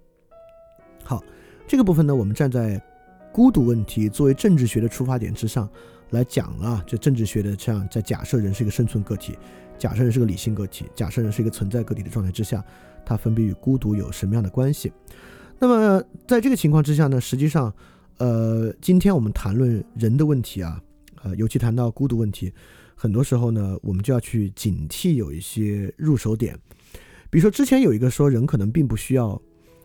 [1.03, 1.23] 好，
[1.67, 2.81] 这个部分呢，我们站在。
[3.37, 5.69] 孤独问题作为政治学的出发点之上
[6.09, 9.37] 来讲啊，这政治学的这样在假设人是一个生存个体，
[9.77, 12.65] 假设人是个理性个体，假设人是一个存在个体的状态之下，
[13.05, 14.91] 它分别与孤独有什么样的关系？
[15.59, 17.71] 那么在这个情况之下呢，实际上，
[18.17, 20.81] 呃，今天我们谈论人的问题啊，
[21.21, 22.51] 呃，尤其谈到孤独问题，
[22.95, 26.57] 很多时候呢，我们就要去警惕有一些入手点，
[27.29, 29.39] 比如说之前有一个说人可能并不需要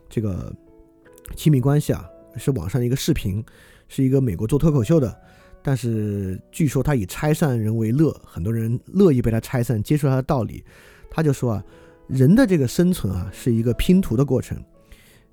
[0.08, 0.50] 这个
[1.36, 2.08] 亲密关系啊。
[2.36, 3.44] 是网上一个视频，
[3.88, 5.16] 是一个美国做脱口秀的，
[5.62, 10.64] 但是据说他以拆散人为乐，很多人乐意被他拆散，接受他的道理。
[11.10, 11.64] 他就说啊，
[12.06, 14.56] 人的这个生存啊是一个拼图的过程，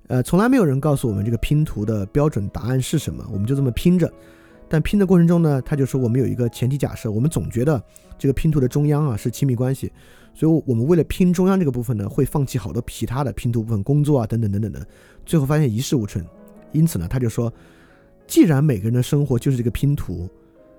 [0.08, 4.12] 呃，从来没有人告诉我们这个拼图的标准答案是什么，我们就这么拼着。
[4.68, 7.82] 但拼的过程中呢，他就说我们有一个前提假设，我们总觉得
[8.16, 9.90] 这个拼图的中央啊是亲密关系，
[10.32, 14.86] 所以我们为了拼中央这个部分呢，会放弃好多其他的拼图部分，工作啊等等等等的，
[15.26, 16.24] 最后发现一事无成。
[16.72, 17.52] 因此呢，他就说，
[18.26, 20.28] 既然每个人的生活就是这个拼图，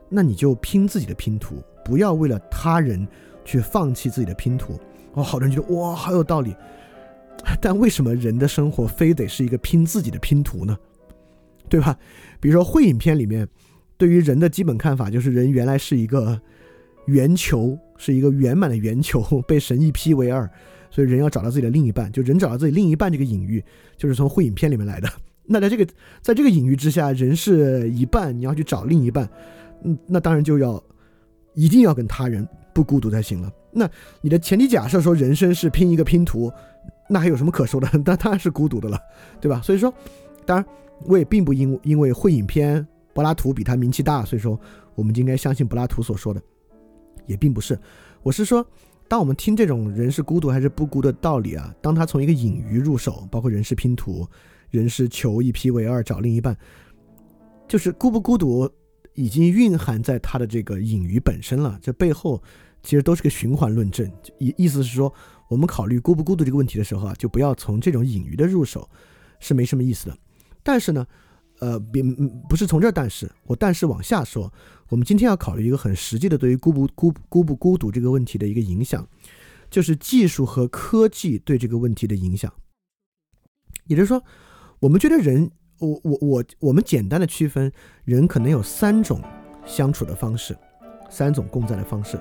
[0.10, 3.08] 那你就拼自己的拼图，不要为了他人
[3.44, 4.80] 去放弃自己的拼图。
[5.14, 6.56] 哦，好多人觉得哇，好有道理。
[7.60, 10.78] 但为什么人的生活非得是一个拼自己的拼图呢？
[11.70, 11.98] 对吧？
[12.40, 13.48] 比如说《会影片》里面，
[13.98, 16.40] 对于人的基本看法就是人原来是一个
[17.06, 20.50] 圆球，是一个圆满的圆球，被神一劈为二，
[20.90, 22.12] 所以人要找到自己的另一半。
[22.12, 23.64] 就人找到自己另一半这个隐喻，
[23.98, 25.10] 就是从《会影片》里面来的。
[25.52, 25.86] 那在这个
[26.22, 29.30] 在这个隐喻之下，人是一半，你要去找另一半，
[29.84, 30.82] 嗯，那当然就要
[31.54, 33.52] 一定要跟他人不孤独才行了。
[33.70, 33.90] 那
[34.22, 36.50] 你的前提假设说人生是拼一个拼图，
[37.10, 37.90] 那还有什么可说的？
[38.06, 38.98] 那当然是孤独的了，
[39.42, 39.60] 对吧？
[39.62, 39.94] 所以说，
[40.46, 40.66] 当然
[41.06, 44.58] 我也并不因因为会影片柏拉图比他名气大，所以说
[44.96, 46.42] 我们就应该相信柏拉图所说的，
[47.26, 47.78] 也并不是。
[48.24, 48.66] 我是说，
[49.10, 54.26] 当我们听这种人是孤独还是不孤的道理啊，当他从一个隐喻入手，包括人是拼图。
[54.72, 56.58] 人是求一劈为二找另一半，
[57.68, 58.68] 就是孤不孤独，
[59.14, 61.78] 已经蕴含在他的这个隐喻本身了。
[61.82, 62.42] 这背后
[62.82, 64.10] 其实都是个循环论证，
[64.40, 65.14] 意意思是说，
[65.50, 68.90] 我们考虑孤不孤独这个问题的时候啊，就不要从这种隐喻的入手，
[69.40, 70.18] 是没什么意思的。
[70.64, 71.06] 但是呢，
[71.60, 72.16] 呃，并
[72.48, 74.52] 不是从这儿，但是我但是往下说，
[74.88, 79.06] 我们今天要考虑一个很实际的对于孤不孤孤不孤独这个问题的一个影响，
[79.70, 82.54] 就是技术和科技对这个问题的影响，
[83.88, 84.24] 也就是说。
[84.82, 87.72] 我们觉得人，我我我，我们简单的区分
[88.04, 89.22] 人可能有三种
[89.64, 90.58] 相处的方式，
[91.08, 92.20] 三种共在的方式。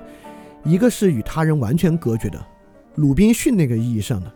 [0.63, 2.39] 一个是与他人完全隔绝的，
[2.97, 4.29] 鲁滨逊那个意义上的；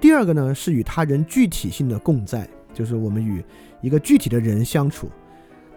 [0.00, 3.44] 第二个呢是与他人具体性的共在，就是我们与
[3.82, 5.08] 一个具体的人相处；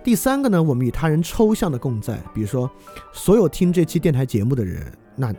[0.01, 2.71] 第三个呢，我们与他人抽象的共在，比如说
[3.11, 4.82] 所有听这期电台节目的人，
[5.17, 5.36] 那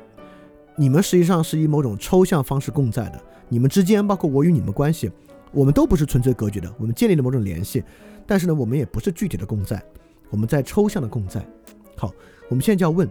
[0.76, 3.18] 你们实际上是以某种抽象方式共在的，
[3.48, 5.10] 你们之间包括我与你们关系。
[5.52, 7.82] 我们都不是纯粹隔绝的，我们建立了某种联系，
[8.26, 9.82] 但是呢，我们也不是具体的共在，
[10.30, 11.44] 我们在抽象的共在。
[11.96, 12.12] 好，
[12.48, 13.08] 我们现在就要问：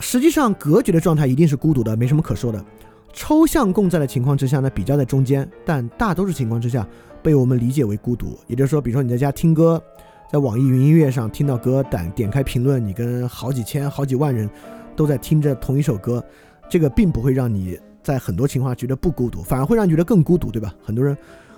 [0.00, 2.64] 实际上，隔绝的状态一定是孤独的，没什么可说的。
[3.12, 6.86] 抽象共在的情况之下呢，比较在中间，但大多数情况之下
[7.22, 8.38] 被我们理解为孤独。
[8.46, 9.82] 也就是说，比如说你在家听歌，
[10.30, 14.48] 在网易云音乐上听到歌，点点开评论，你跟好几千、好几万人
[14.94, 16.24] 都在听着同一首歌，
[16.70, 17.78] 这个并不会让你
[18.08, 20.74] 在很多情况下觉得不孤独，反而会让你觉得更孤独，对吧？
[20.82, 21.14] 很多人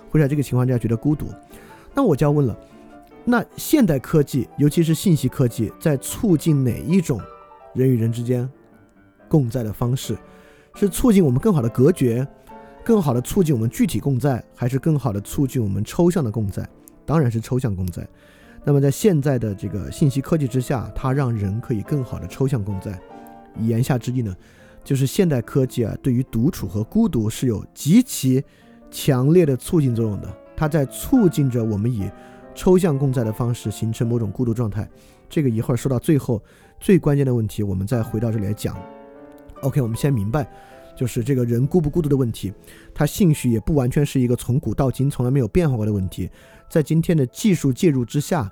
[0.09, 1.27] 会在这个情况下觉得孤独。
[1.93, 2.57] 那我就要问了，
[3.23, 7.21] 那现代科技，尤其是信息科技，在促进哪一种
[7.73, 8.49] 人与人之间
[9.29, 10.17] 共在的方式？
[10.75, 12.27] 是促进我们更好的隔绝，
[12.83, 16.67] 更好的促进我们具体共在，还是更好的促进我们抽象的共在？
[17.05, 18.05] 当然是抽象共在。
[18.65, 22.99] 那么在现在的这个信息科技之下，它让人可以更好的抽象共在。
[23.59, 24.35] 言下之意呢，
[24.83, 28.43] 就是现代科技啊，对于独处和孤独是有极其
[28.89, 30.37] 强烈的促进作用的。
[30.55, 32.09] 它在促进着我们以
[32.53, 34.87] 抽象共在的方式形成某种孤独状态。
[35.29, 36.41] 这个一会儿说到最后
[36.79, 38.75] 最关键的问题，我们再回到这里来讲。
[39.61, 40.45] OK，我们先明白，
[40.95, 42.51] 就是这个人孤不孤独的问题，
[42.93, 46.29] 它兴许也不完全是一个从古到今从来没有变化过的问题。
[46.69, 48.49] 在今天的技术介入之下，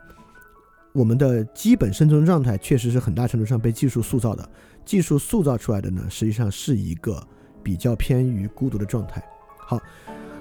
[0.94, 4.50] 我们的基本生存状态确实是很大程度上被技术塑造的。
[4.90, 7.22] 技术塑造出来的呢，实际上是一个
[7.62, 9.24] 比较偏于孤独的状态。
[9.56, 9.80] 好，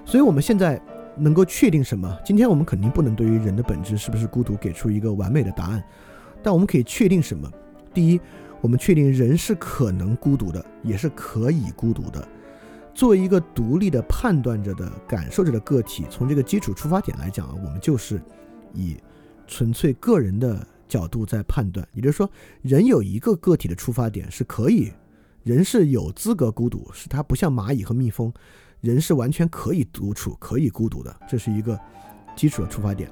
[0.06, 0.80] 所以我们现在
[1.18, 2.18] 能够确定什么？
[2.24, 5.84] 今天我们肯定不能对于人的本质是不是孤独给出一个完美的答案，
[6.42, 7.46] 但我们可以确定什么？
[7.92, 8.18] 第一。
[8.60, 12.26] 我们确定人是可能孤独的，也是可以孤独的。
[12.92, 18.20] 作为一个独立的判断着的、感受着的个体，从这个基础出发点来讲啊，我们就是
[18.72, 18.96] 以
[19.46, 21.86] 纯粹个人的角度在判断。
[21.92, 22.30] 也就是说，
[22.62, 24.92] 人有一个个体的出发点是可以，
[25.42, 28.32] 人是有资格孤独，是它不像蚂蚁和蜜蜂，
[28.80, 31.78] 人是完全可以独处、可以孤独的，这是一个
[32.34, 33.08] 基础的出发点。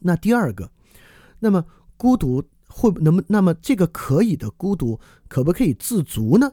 [0.00, 0.70] 那第二个，
[1.38, 1.64] 那么
[1.96, 2.42] 孤独。
[2.66, 4.98] 会能不那么这个可以的孤独
[5.28, 6.50] 可不可以自足呢？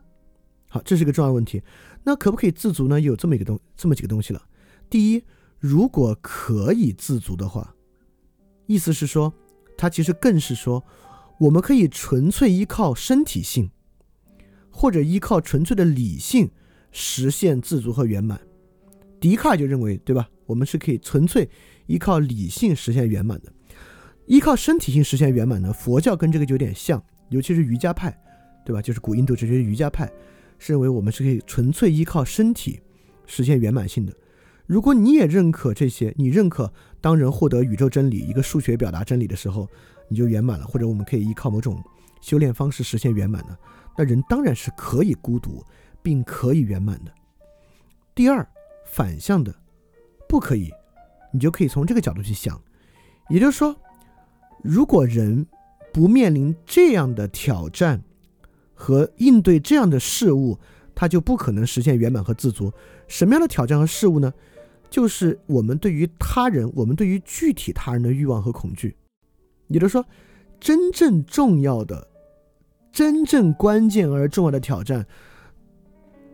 [0.68, 1.64] 好，这是一个重要问题。
[2.03, 3.01] 那可不可以自足呢？
[3.01, 4.43] 有这么一个东这么几个东西了。
[4.88, 5.24] 第一，
[5.57, 7.74] 如果可以自足的话，
[8.68, 9.34] 意思是说，
[9.82, 10.86] 它其实更是说，
[11.40, 13.72] 我们可以纯粹依靠身体性，
[14.70, 16.52] 或者依靠纯粹的理性
[16.92, 18.40] 实现自足和圆满。
[19.20, 20.30] 笛卡尔就认为，对吧？
[20.46, 21.50] 我们是可以纯粹
[21.88, 23.52] 依靠理性实现圆满的。
[24.28, 25.74] 依靠身体性实现圆满呢？
[25.74, 28.16] 佛教跟这个就有点像，尤其是瑜伽派，
[28.64, 28.84] 对吧？
[28.84, 30.06] 就是古印度哲学瑜伽派
[30.60, 32.80] 是认为我们是可以纯粹依靠身体
[33.26, 34.14] 实现圆满性的。
[34.66, 39.68] 如果你也认可这些，你认可当人获得宇宙真理、一个数学表达真理的时候，
[40.07, 41.84] 你就圆满了，或者我们可以依靠某种
[42.22, 43.57] 修炼方式实现圆满的，
[43.97, 45.64] 那人当然是可以孤独
[46.01, 47.12] 并可以圆满的。
[48.16, 48.47] 第二，
[48.86, 49.53] 反向的
[50.28, 50.72] 不可以，
[51.34, 52.62] 你就可以从这个角度去想，
[53.30, 53.76] 也就是说。
[54.64, 55.47] 如果人
[55.91, 58.03] 不面临这样的挑战
[58.76, 60.59] 和应对这样的事物，
[60.93, 62.72] 他就不可能实现圆满和自足。
[63.12, 64.34] 什么样的挑战和事物呢？
[64.89, 68.95] 就是我们对于他人，我们对于具体他人的欲望和恐惧。
[69.68, 70.05] 也就是说，
[70.62, 72.07] 真正重要的、
[72.89, 75.05] 真正关键而重要的挑战，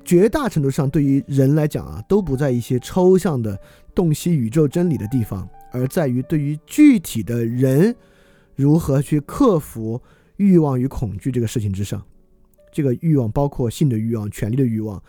[0.06, 3.60] 绝大程度上对于人来讲啊，都不在一些抽象的
[3.96, 7.96] 洞悉宇宙真理的地方，而在于对于具体的人。
[8.56, 10.02] 如何去克服
[10.38, 12.04] 欲望与恐惧这个事情之上？
[12.72, 15.00] 这个欲望包括性的欲望、权力的欲望、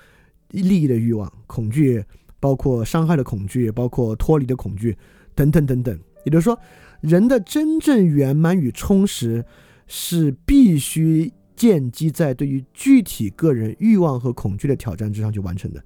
[0.50, 2.04] 利益的欲望，恐惧
[2.40, 4.96] 包括伤害的恐惧，包括脱离的恐惧，
[5.34, 5.98] 等等等等。
[6.24, 6.58] 也就是说，
[7.00, 9.44] 人的真正圆满与充实
[9.86, 15.82] 是必须建基在对于具体个人欲望和恐惧的挑战之上去完成的。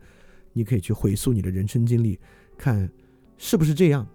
[0.53, 2.19] 你可以去回溯你的人生经历，
[2.59, 2.91] 看
[3.39, 4.07] 是不是这样。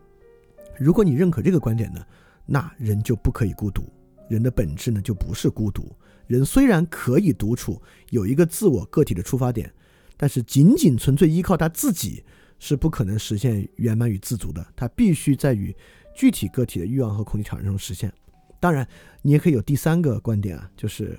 [0.77, 2.01] 如果你认可这个观点呢？
[2.49, 3.83] 那人就不可以孤独，
[4.29, 5.91] 人的本质呢就不是孤独。
[6.27, 9.69] 人虽然可以独处，有一个自我个体的出发点，
[10.17, 12.23] 但是仅仅纯粹依靠他自己
[12.59, 14.65] 是不可能实现圆满与自足的。
[14.75, 15.73] 他必须在与
[16.15, 18.11] 具体个体的欲望和恐惧产生中实现。
[18.59, 18.85] 当然，
[19.21, 21.17] 你也可以有第三个观点啊，就是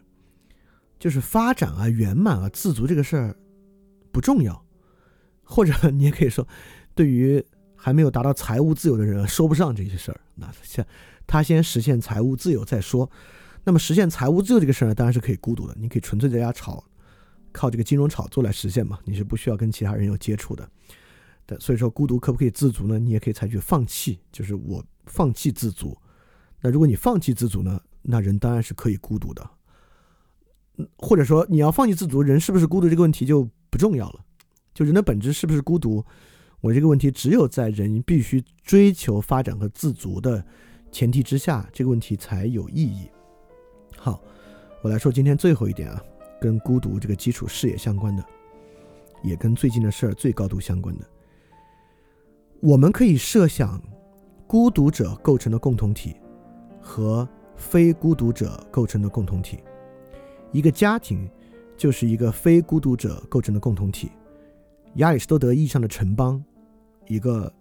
[0.99, 3.37] 就是发展啊、圆满啊、自足这个事儿
[4.11, 4.61] 不重要，
[5.43, 6.47] 或者你也可以说，
[6.95, 7.43] 对于
[7.77, 10.21] 还没有达到财务自由的人说不上这些事儿。
[10.35, 10.85] 那像。
[11.31, 13.11] 他先实现财务自由再说。
[13.63, 15.77] 那么实现财务自由这个事儿呢，当然是可以孤独的。
[15.79, 16.83] 你可以纯粹在家炒，
[17.53, 18.99] 靠这个金融炒作来实现嘛。
[19.05, 20.69] 你是不需要跟其他人有接触的。
[21.47, 22.99] 的所以说，孤独可不可以自足呢？
[22.99, 25.97] 你也可以采取放弃，就是我放弃自足。
[26.61, 29.51] 那如果你放弃自足呢，那人当然是可以孤独的。
[30.99, 34.25] 或者说你要放弃自足，人是不是孤独这个问题就不重要了。
[34.75, 36.05] 就人的本质是不是孤独，
[36.61, 40.45] 我这个问题只有在人必须追求发展和自足的。
[40.91, 43.11] 前提之下，这个问题才有意义。
[43.97, 44.23] 好，
[44.83, 46.03] 我来说今天最后一点啊，
[46.41, 48.25] 跟孤独这个基础视野相关的。
[49.23, 51.05] 也跟最近的事儿最高度相关的。
[52.61, 53.83] 我们可以设想，
[54.47, 56.15] 孤独者构成的共同体
[56.81, 59.59] 和非孤独者构成的共同体。
[60.53, 61.29] 一个家庭
[61.77, 64.11] 就是一个非孤独者构成的共同体。
[64.95, 66.43] 亚里士多德意义上的城邦，
[67.09, 67.53] 一个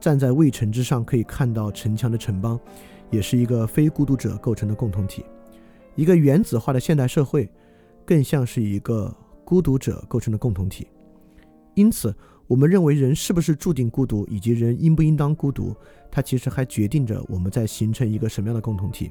[0.00, 2.58] 站在卫城之上可以看到城墙的城邦，
[3.10, 5.24] 也是一个非孤独者构成的共同体。
[5.94, 7.48] 一个原子化的现代社会，
[8.06, 10.86] 更像是一个孤独者构成的共同体。
[11.74, 12.14] 因此。
[12.48, 15.74] 我们认为人是不是注定孤独，以及人应不应当孤独，
[16.12, 19.10] 它其实还决定着我们在形成一个什么样的共同体。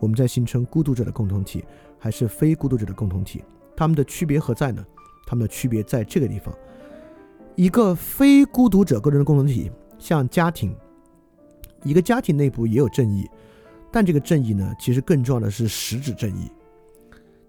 [0.00, 1.64] 我们在形成孤独者的共同体，
[2.00, 3.44] 还是非孤独者的共同体？
[3.76, 4.84] 他们的区别何在呢？
[5.24, 6.52] 他们的区别在这个地方：
[7.54, 10.74] 一个非孤独者构成的共同体，像家庭，
[11.84, 13.24] 一个家庭内部也有正义，
[13.92, 16.50] 但这个正义呢，其实更重要的是实质正义。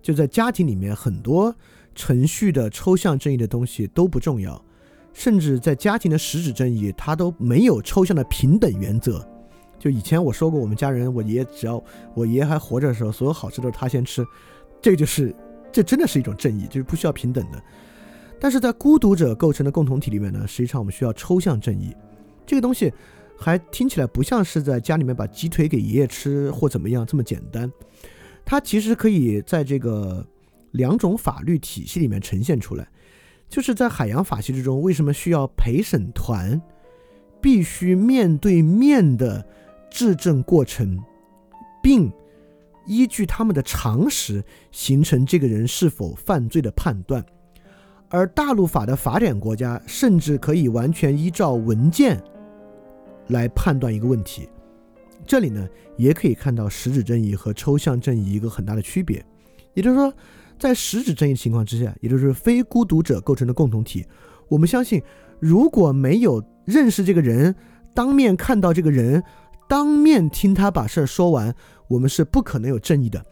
[0.06, 1.56] 就在家庭里面，很多
[1.96, 4.64] 程序的抽象正义的东西都不重要。
[5.14, 9.28] 甚至在家庭的实质正义，它都没有抽象的平等原则。
[9.80, 11.84] 就以前我说过，我们家人，我爷爷只要
[12.14, 14.24] 我爷爷还活着的时候，所有好吃都是他先吃，
[14.80, 15.36] 这就是
[15.72, 17.60] 这真的是一种正义，就是不需要平等的。
[18.40, 21.96] 但是在孤独者构成的共同体里面呢，实际上我们需要抽象正义。
[22.46, 22.94] 这个东西
[23.36, 27.72] 还听起来不像是在家里面把鸡腿给爷爷吃或怎么样这么简单，
[28.46, 30.26] 它其实可以在这个
[30.72, 32.88] 两种法律体系里面呈现出来。
[33.50, 36.62] 就是在海洋法系之中，为什么需要陪审团
[37.42, 39.46] 必须面对面的
[39.90, 41.04] 质证过程，
[41.82, 42.12] 并
[42.88, 47.24] 依据他们的常识形成这个人是否犯罪的判断？
[48.10, 52.22] 而大陆法的法典国家甚至可以完全依照文件
[53.28, 54.48] 来判断一个问题。
[55.26, 55.68] 这里呢，
[55.98, 59.26] 也可以看到实质正义和抽象正义一个很大的区别，
[59.74, 60.14] 也就是说。
[60.58, 64.06] 在实质正义情况之下，也就是非孤独者构成的共同体，
[64.48, 65.04] 我们相信，
[65.38, 67.54] 如果没有认识这个人，
[67.94, 69.22] 当面看到这个人，
[69.68, 71.54] 当面听他把事儿说完，
[71.90, 73.26] 我们是不可能有正义的。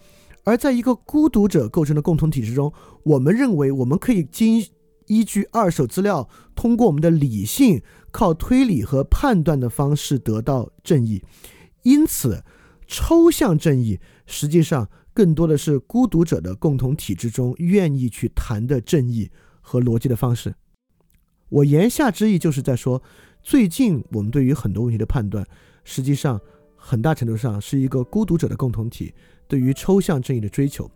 [0.43, 2.73] 而在一个孤独者构成的共同体之中，
[3.03, 4.61] 我们认为我们可以经
[5.07, 7.81] 依据二手资料，通过我们的理性，
[8.11, 11.23] 靠推理和判断的方式得到正义。
[11.83, 12.43] 因此，
[12.87, 14.89] 抽象正义实际上。
[15.15, 19.29] 更多的是孤独者的共同体之中愿意去谈的正义
[19.61, 20.55] 和逻辑的方式。
[21.49, 22.99] 我言下之意就是在说，
[23.43, 25.45] 最近我们对于很多问题的判断，
[25.83, 26.41] 实际上
[26.75, 29.13] 很大程度上是一个孤独者的共同体
[29.47, 30.89] 对于抽象正义的追求。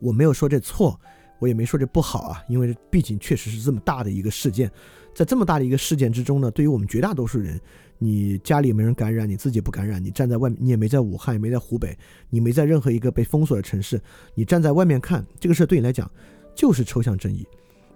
[0.00, 1.00] 我没有说这错，
[1.38, 4.68] 我也没说这不好啊，因为毕竟确实是这么大的一个事件，
[5.14, 7.60] 在这么大的一个事件之中呢，对于我们绝大多数人。
[8.02, 11.96] 你家里没人感染，你自己不感染，你站在外面，你也没在武汉，也没在湖北，
[12.30, 14.02] 你没在任何一个被封锁的城市，
[14.34, 16.10] 你站在外面看这个事，对你来讲
[16.52, 17.46] 就是抽象正义。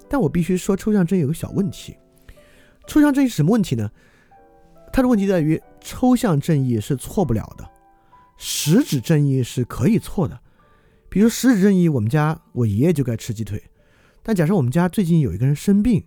[0.08, 1.96] 但我必须说，抽象正义有个小问题。
[2.86, 3.90] 抽象正义是什么问题呢？
[4.92, 7.68] 它的问题在于，抽象正义是错不了的，
[8.36, 10.38] 实质正义是可以错的。
[11.08, 13.60] 比如实质正义，我们家我爷爷就该吃鸡腿，
[14.22, 16.04] 但假设我们家最近有一个人生病，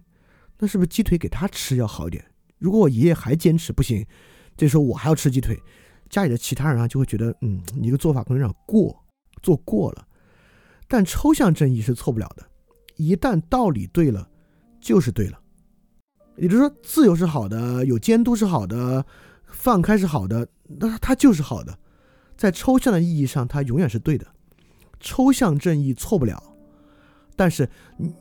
[0.60, 2.24] 那是不是鸡腿给他吃要好一点？
[2.60, 4.06] 如果我爷爷还坚持不行，
[4.56, 5.58] 这时候我还要吃鸡腿，
[6.10, 9.04] 家里的其他人啊就会觉得，嗯，你的做法可能有点过，
[9.42, 10.06] 做过了。
[10.88, 12.46] 但抽象正义是错不了的，
[12.98, 14.30] 一旦道理对了，
[14.82, 15.40] 就是对了。
[16.36, 19.06] 也就是说，自由是好的，有监督是好的，
[19.48, 21.78] 放开是好的，那它就是好的。
[22.36, 24.26] 在抽象的意义上，它永远是对的。
[25.00, 26.42] 抽象正义错不了，
[27.36, 27.70] 但是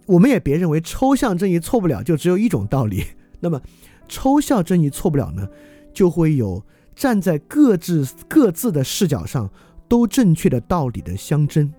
[0.06, 3.04] 我们也别认为抽象正义错不了就只有一种道理。
[3.40, 3.60] 那么。
[4.08, 5.48] 抽象正义错不了呢，
[5.92, 6.64] 就会有
[6.96, 9.48] 站在各自各自的视角上
[9.88, 11.72] 都正确的道理的相争。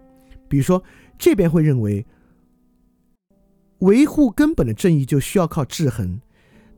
[0.48, 0.82] 比如说，
[1.18, 2.06] 这边会认为
[3.80, 6.22] 维护根本的正义就需要靠制衡，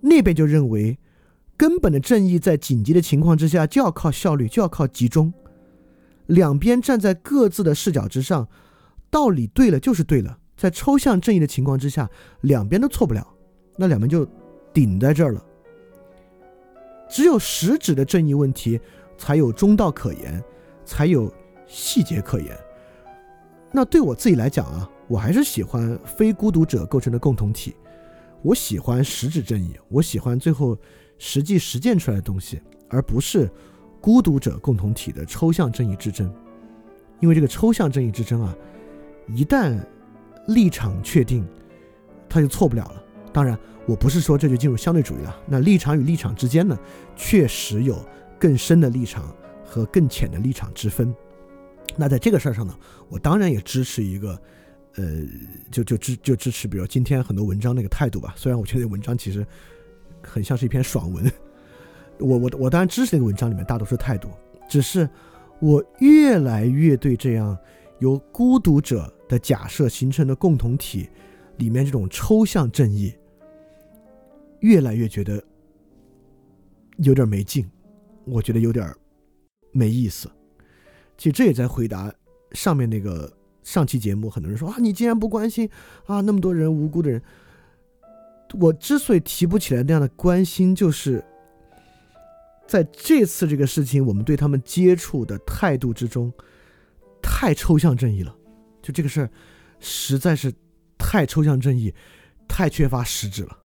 [0.02, 0.97] 那边就认为
[1.56, 5.34] 根本的正义在紧急的情况之下就要靠效率，就要靠集中。
[6.28, 8.47] 两边站在各自的视角之上，
[9.10, 10.39] 道理对了就是对了。
[10.58, 12.10] 在抽象正义的情况之下，
[12.41, 13.28] 两边都错不了，
[13.78, 14.28] 那两边就。
[14.74, 15.45] 顶在这儿了，
[17.09, 18.80] 只有实质的正义问题
[19.17, 20.43] 才有中道可言，
[20.86, 21.34] 才有
[21.67, 22.57] 细节可言。
[23.72, 27.76] 那对我自己来讲啊，我还是喜欢非孤独者构成的共同体，
[28.41, 30.78] 我喜欢实质正义，我喜欢最后
[31.17, 33.49] 实际实践出来的东西，而不是
[34.01, 36.34] 孤独者共同体的抽象正义之争。
[37.19, 38.55] 因为这个抽象正义之争啊，
[39.28, 39.80] 一旦
[40.47, 41.47] 立场确定，
[42.28, 43.03] 他就错不了了。
[43.34, 43.58] 当然。
[43.88, 45.36] 我不是说这就进入相对主义了。
[45.48, 46.78] 那立场与立场之间呢，
[47.16, 48.00] 确实有
[48.40, 51.14] 更深的立场和更浅的立场之分。
[51.98, 52.78] 那在这个事儿上呢，
[53.10, 54.40] 我当然也支持一个
[54.98, 55.04] 呃，
[55.72, 58.36] 就就支就支持，比如今天很多文章那个态度吧。
[58.38, 59.46] 虽然我觉得文章其实
[60.22, 61.30] 很像是一篇爽文，
[62.20, 64.30] 我我我当然支持那个文章里面大多数态度，
[64.70, 65.10] 只是
[65.60, 67.58] 我越来越对这样
[67.98, 71.10] 由孤独者的假设形成的共同体
[71.58, 73.14] 里面这种抽象正义，
[74.62, 75.43] 越来越觉得
[76.97, 77.70] 有点没劲，
[78.26, 78.91] 我觉得有点
[79.72, 80.28] 没意思。
[81.18, 82.12] 其实这也在回答
[82.53, 83.32] 上面那个。
[83.64, 85.70] 上期节目，很多人说啊，你竟然不关心
[86.07, 87.22] 啊，那么多人无辜的人。
[88.59, 91.24] 我之所以提不起来那样的关心，就是
[92.66, 96.34] 在这次这个事情，我们对他们接触的态度之中，
[97.22, 98.36] 太抽象正义了。
[98.82, 99.30] 就这个事儿，
[99.80, 100.51] 实在是
[100.97, 101.93] 太抽象正义，
[102.47, 103.61] 太缺乏实质了。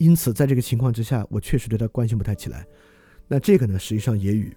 [0.00, 2.66] 因此，在这个情况之下，我确实对他关心不太起来。
[3.28, 4.56] 那这个呢，实际上也与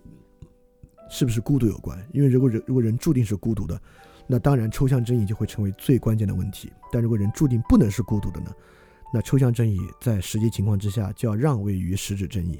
[1.09, 2.01] 是不是孤独有关。
[2.13, 3.79] 因为如果人如果人注定是孤独的。
[4.25, 6.71] 那当然，抽象正义就会成为最关键的问题。
[6.93, 8.53] 但如果人注定不能是孤独的呢？
[9.13, 12.57] 那抽象正义在实际情况之下就要让位于实质正义。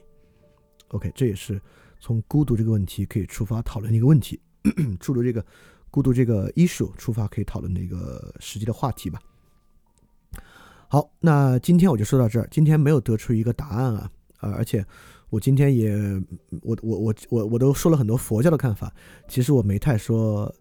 [0.90, 1.60] OK，这也是
[2.02, 4.38] 从孤独这个问题可以出发讨论的一个问题，
[5.00, 5.44] 出了这个
[5.90, 9.22] 孤独这个 issue 出发可以讨论的一个实际的话题吧。
[10.94, 12.48] 好，那今天我就说到这儿。
[12.52, 14.86] 今天没有得出一个答案啊，啊，而且
[15.32, 15.92] 我今天也，
[16.62, 18.94] 我我我我我都说了很多佛教的看法，
[19.28, 20.54] 其实我没太说。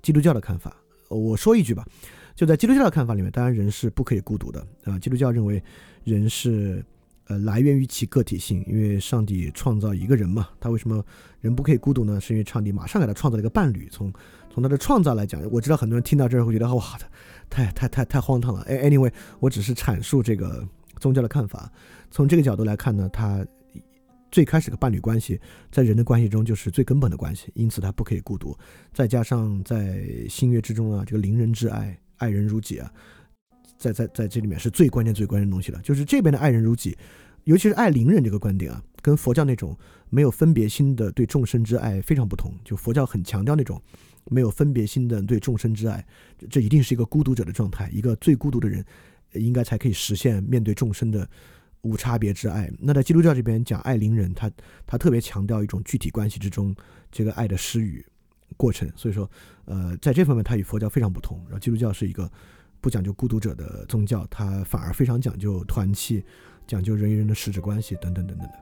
[0.00, 0.74] 基督教的看法，
[1.10, 1.84] 我说一句吧，
[2.34, 4.98] 就在基督教的看法里面，当然人是不可以孤独的啊。
[4.98, 5.62] 基督教认为
[6.02, 6.82] 人是
[7.26, 11.04] 呃来源于其个体性，因为上帝创造一个人嘛，他为什么
[11.40, 12.18] 人不可以孤独呢？
[12.18, 13.86] 是因为上帝马上给他创造了一个伴侣。
[13.90, 14.10] 从
[14.54, 16.96] 从他的创造来讲，我知道很多人听到这儿会觉得哇，
[17.50, 18.60] 太太太太荒唐了。
[18.68, 20.64] 哎，anyway，我只是阐述这个
[21.00, 21.68] 宗教的看法。
[22.08, 23.44] 从这个角度来看呢，他。
[24.30, 25.40] 最开始的伴侣关系，
[25.70, 28.56] 在人的关系中就是最根本的关系，因此他不可以孤独。
[28.92, 32.90] 再加上在新约之中啊，这个邻人之爱，爱人如己啊，
[33.78, 35.80] 在在在这里面是最关键最关键的东西了。
[35.84, 36.98] 就是这边的爱人如己，
[37.44, 39.78] 尤其是爱邻人这个观点啊，跟佛教那种
[40.10, 42.52] 没有分别心的对众生之爱非常不同。
[42.64, 43.80] 就佛教很强调那种
[44.26, 46.04] 没有分别心的对众生之爱，
[46.50, 48.84] 这一定是一个孤独者的状态，一个最孤独的人，
[49.32, 51.28] 应该才可以实现面对众生的。
[51.86, 54.50] 无差别之爱，那在基督教这边讲爱邻人，他
[54.86, 56.74] 他特别强调一种具体关系之中
[57.12, 58.02] 这个爱的施予
[58.56, 59.30] 过程，所以说，
[59.66, 61.36] 呃，在这方面他与佛教非常不同。
[61.44, 62.26] 然后基督教是一个
[62.80, 66.24] 不讲究孤独者的宗教，它反而非常讲究团契，
[66.66, 68.54] 讲究人与人的实质关系等等等等的。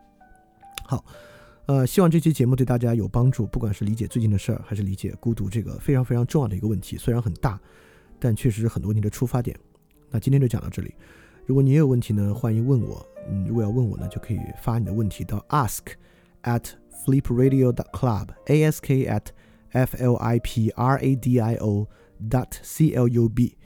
[0.85, 1.05] 好，
[1.67, 7.61] 呃，希望这期节目对大家有帮助，不管是理解最近的事儿，还是理解孤独这个非常非常重要的一个问题，虽然很大，
[8.19, 9.57] 但确实是很多年的出发点。
[10.11, 10.93] 那今天就讲到这里。
[11.47, 13.07] 如果你也有问题呢，欢迎问我。
[13.29, 15.93] 嗯，如果要问我呢，就可以发你的问题到 ask
[16.43, 16.65] at
[17.07, 19.27] flipradio dot club，ask at
[19.71, 21.89] f l i p r a d i o
[22.29, 23.57] dot c l u b，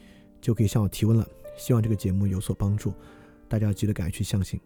[0.40, 1.26] 就可以向我提问了。
[1.56, 2.92] 希望这个节目有所帮助，
[3.48, 4.60] 大家要记得赶快去相信。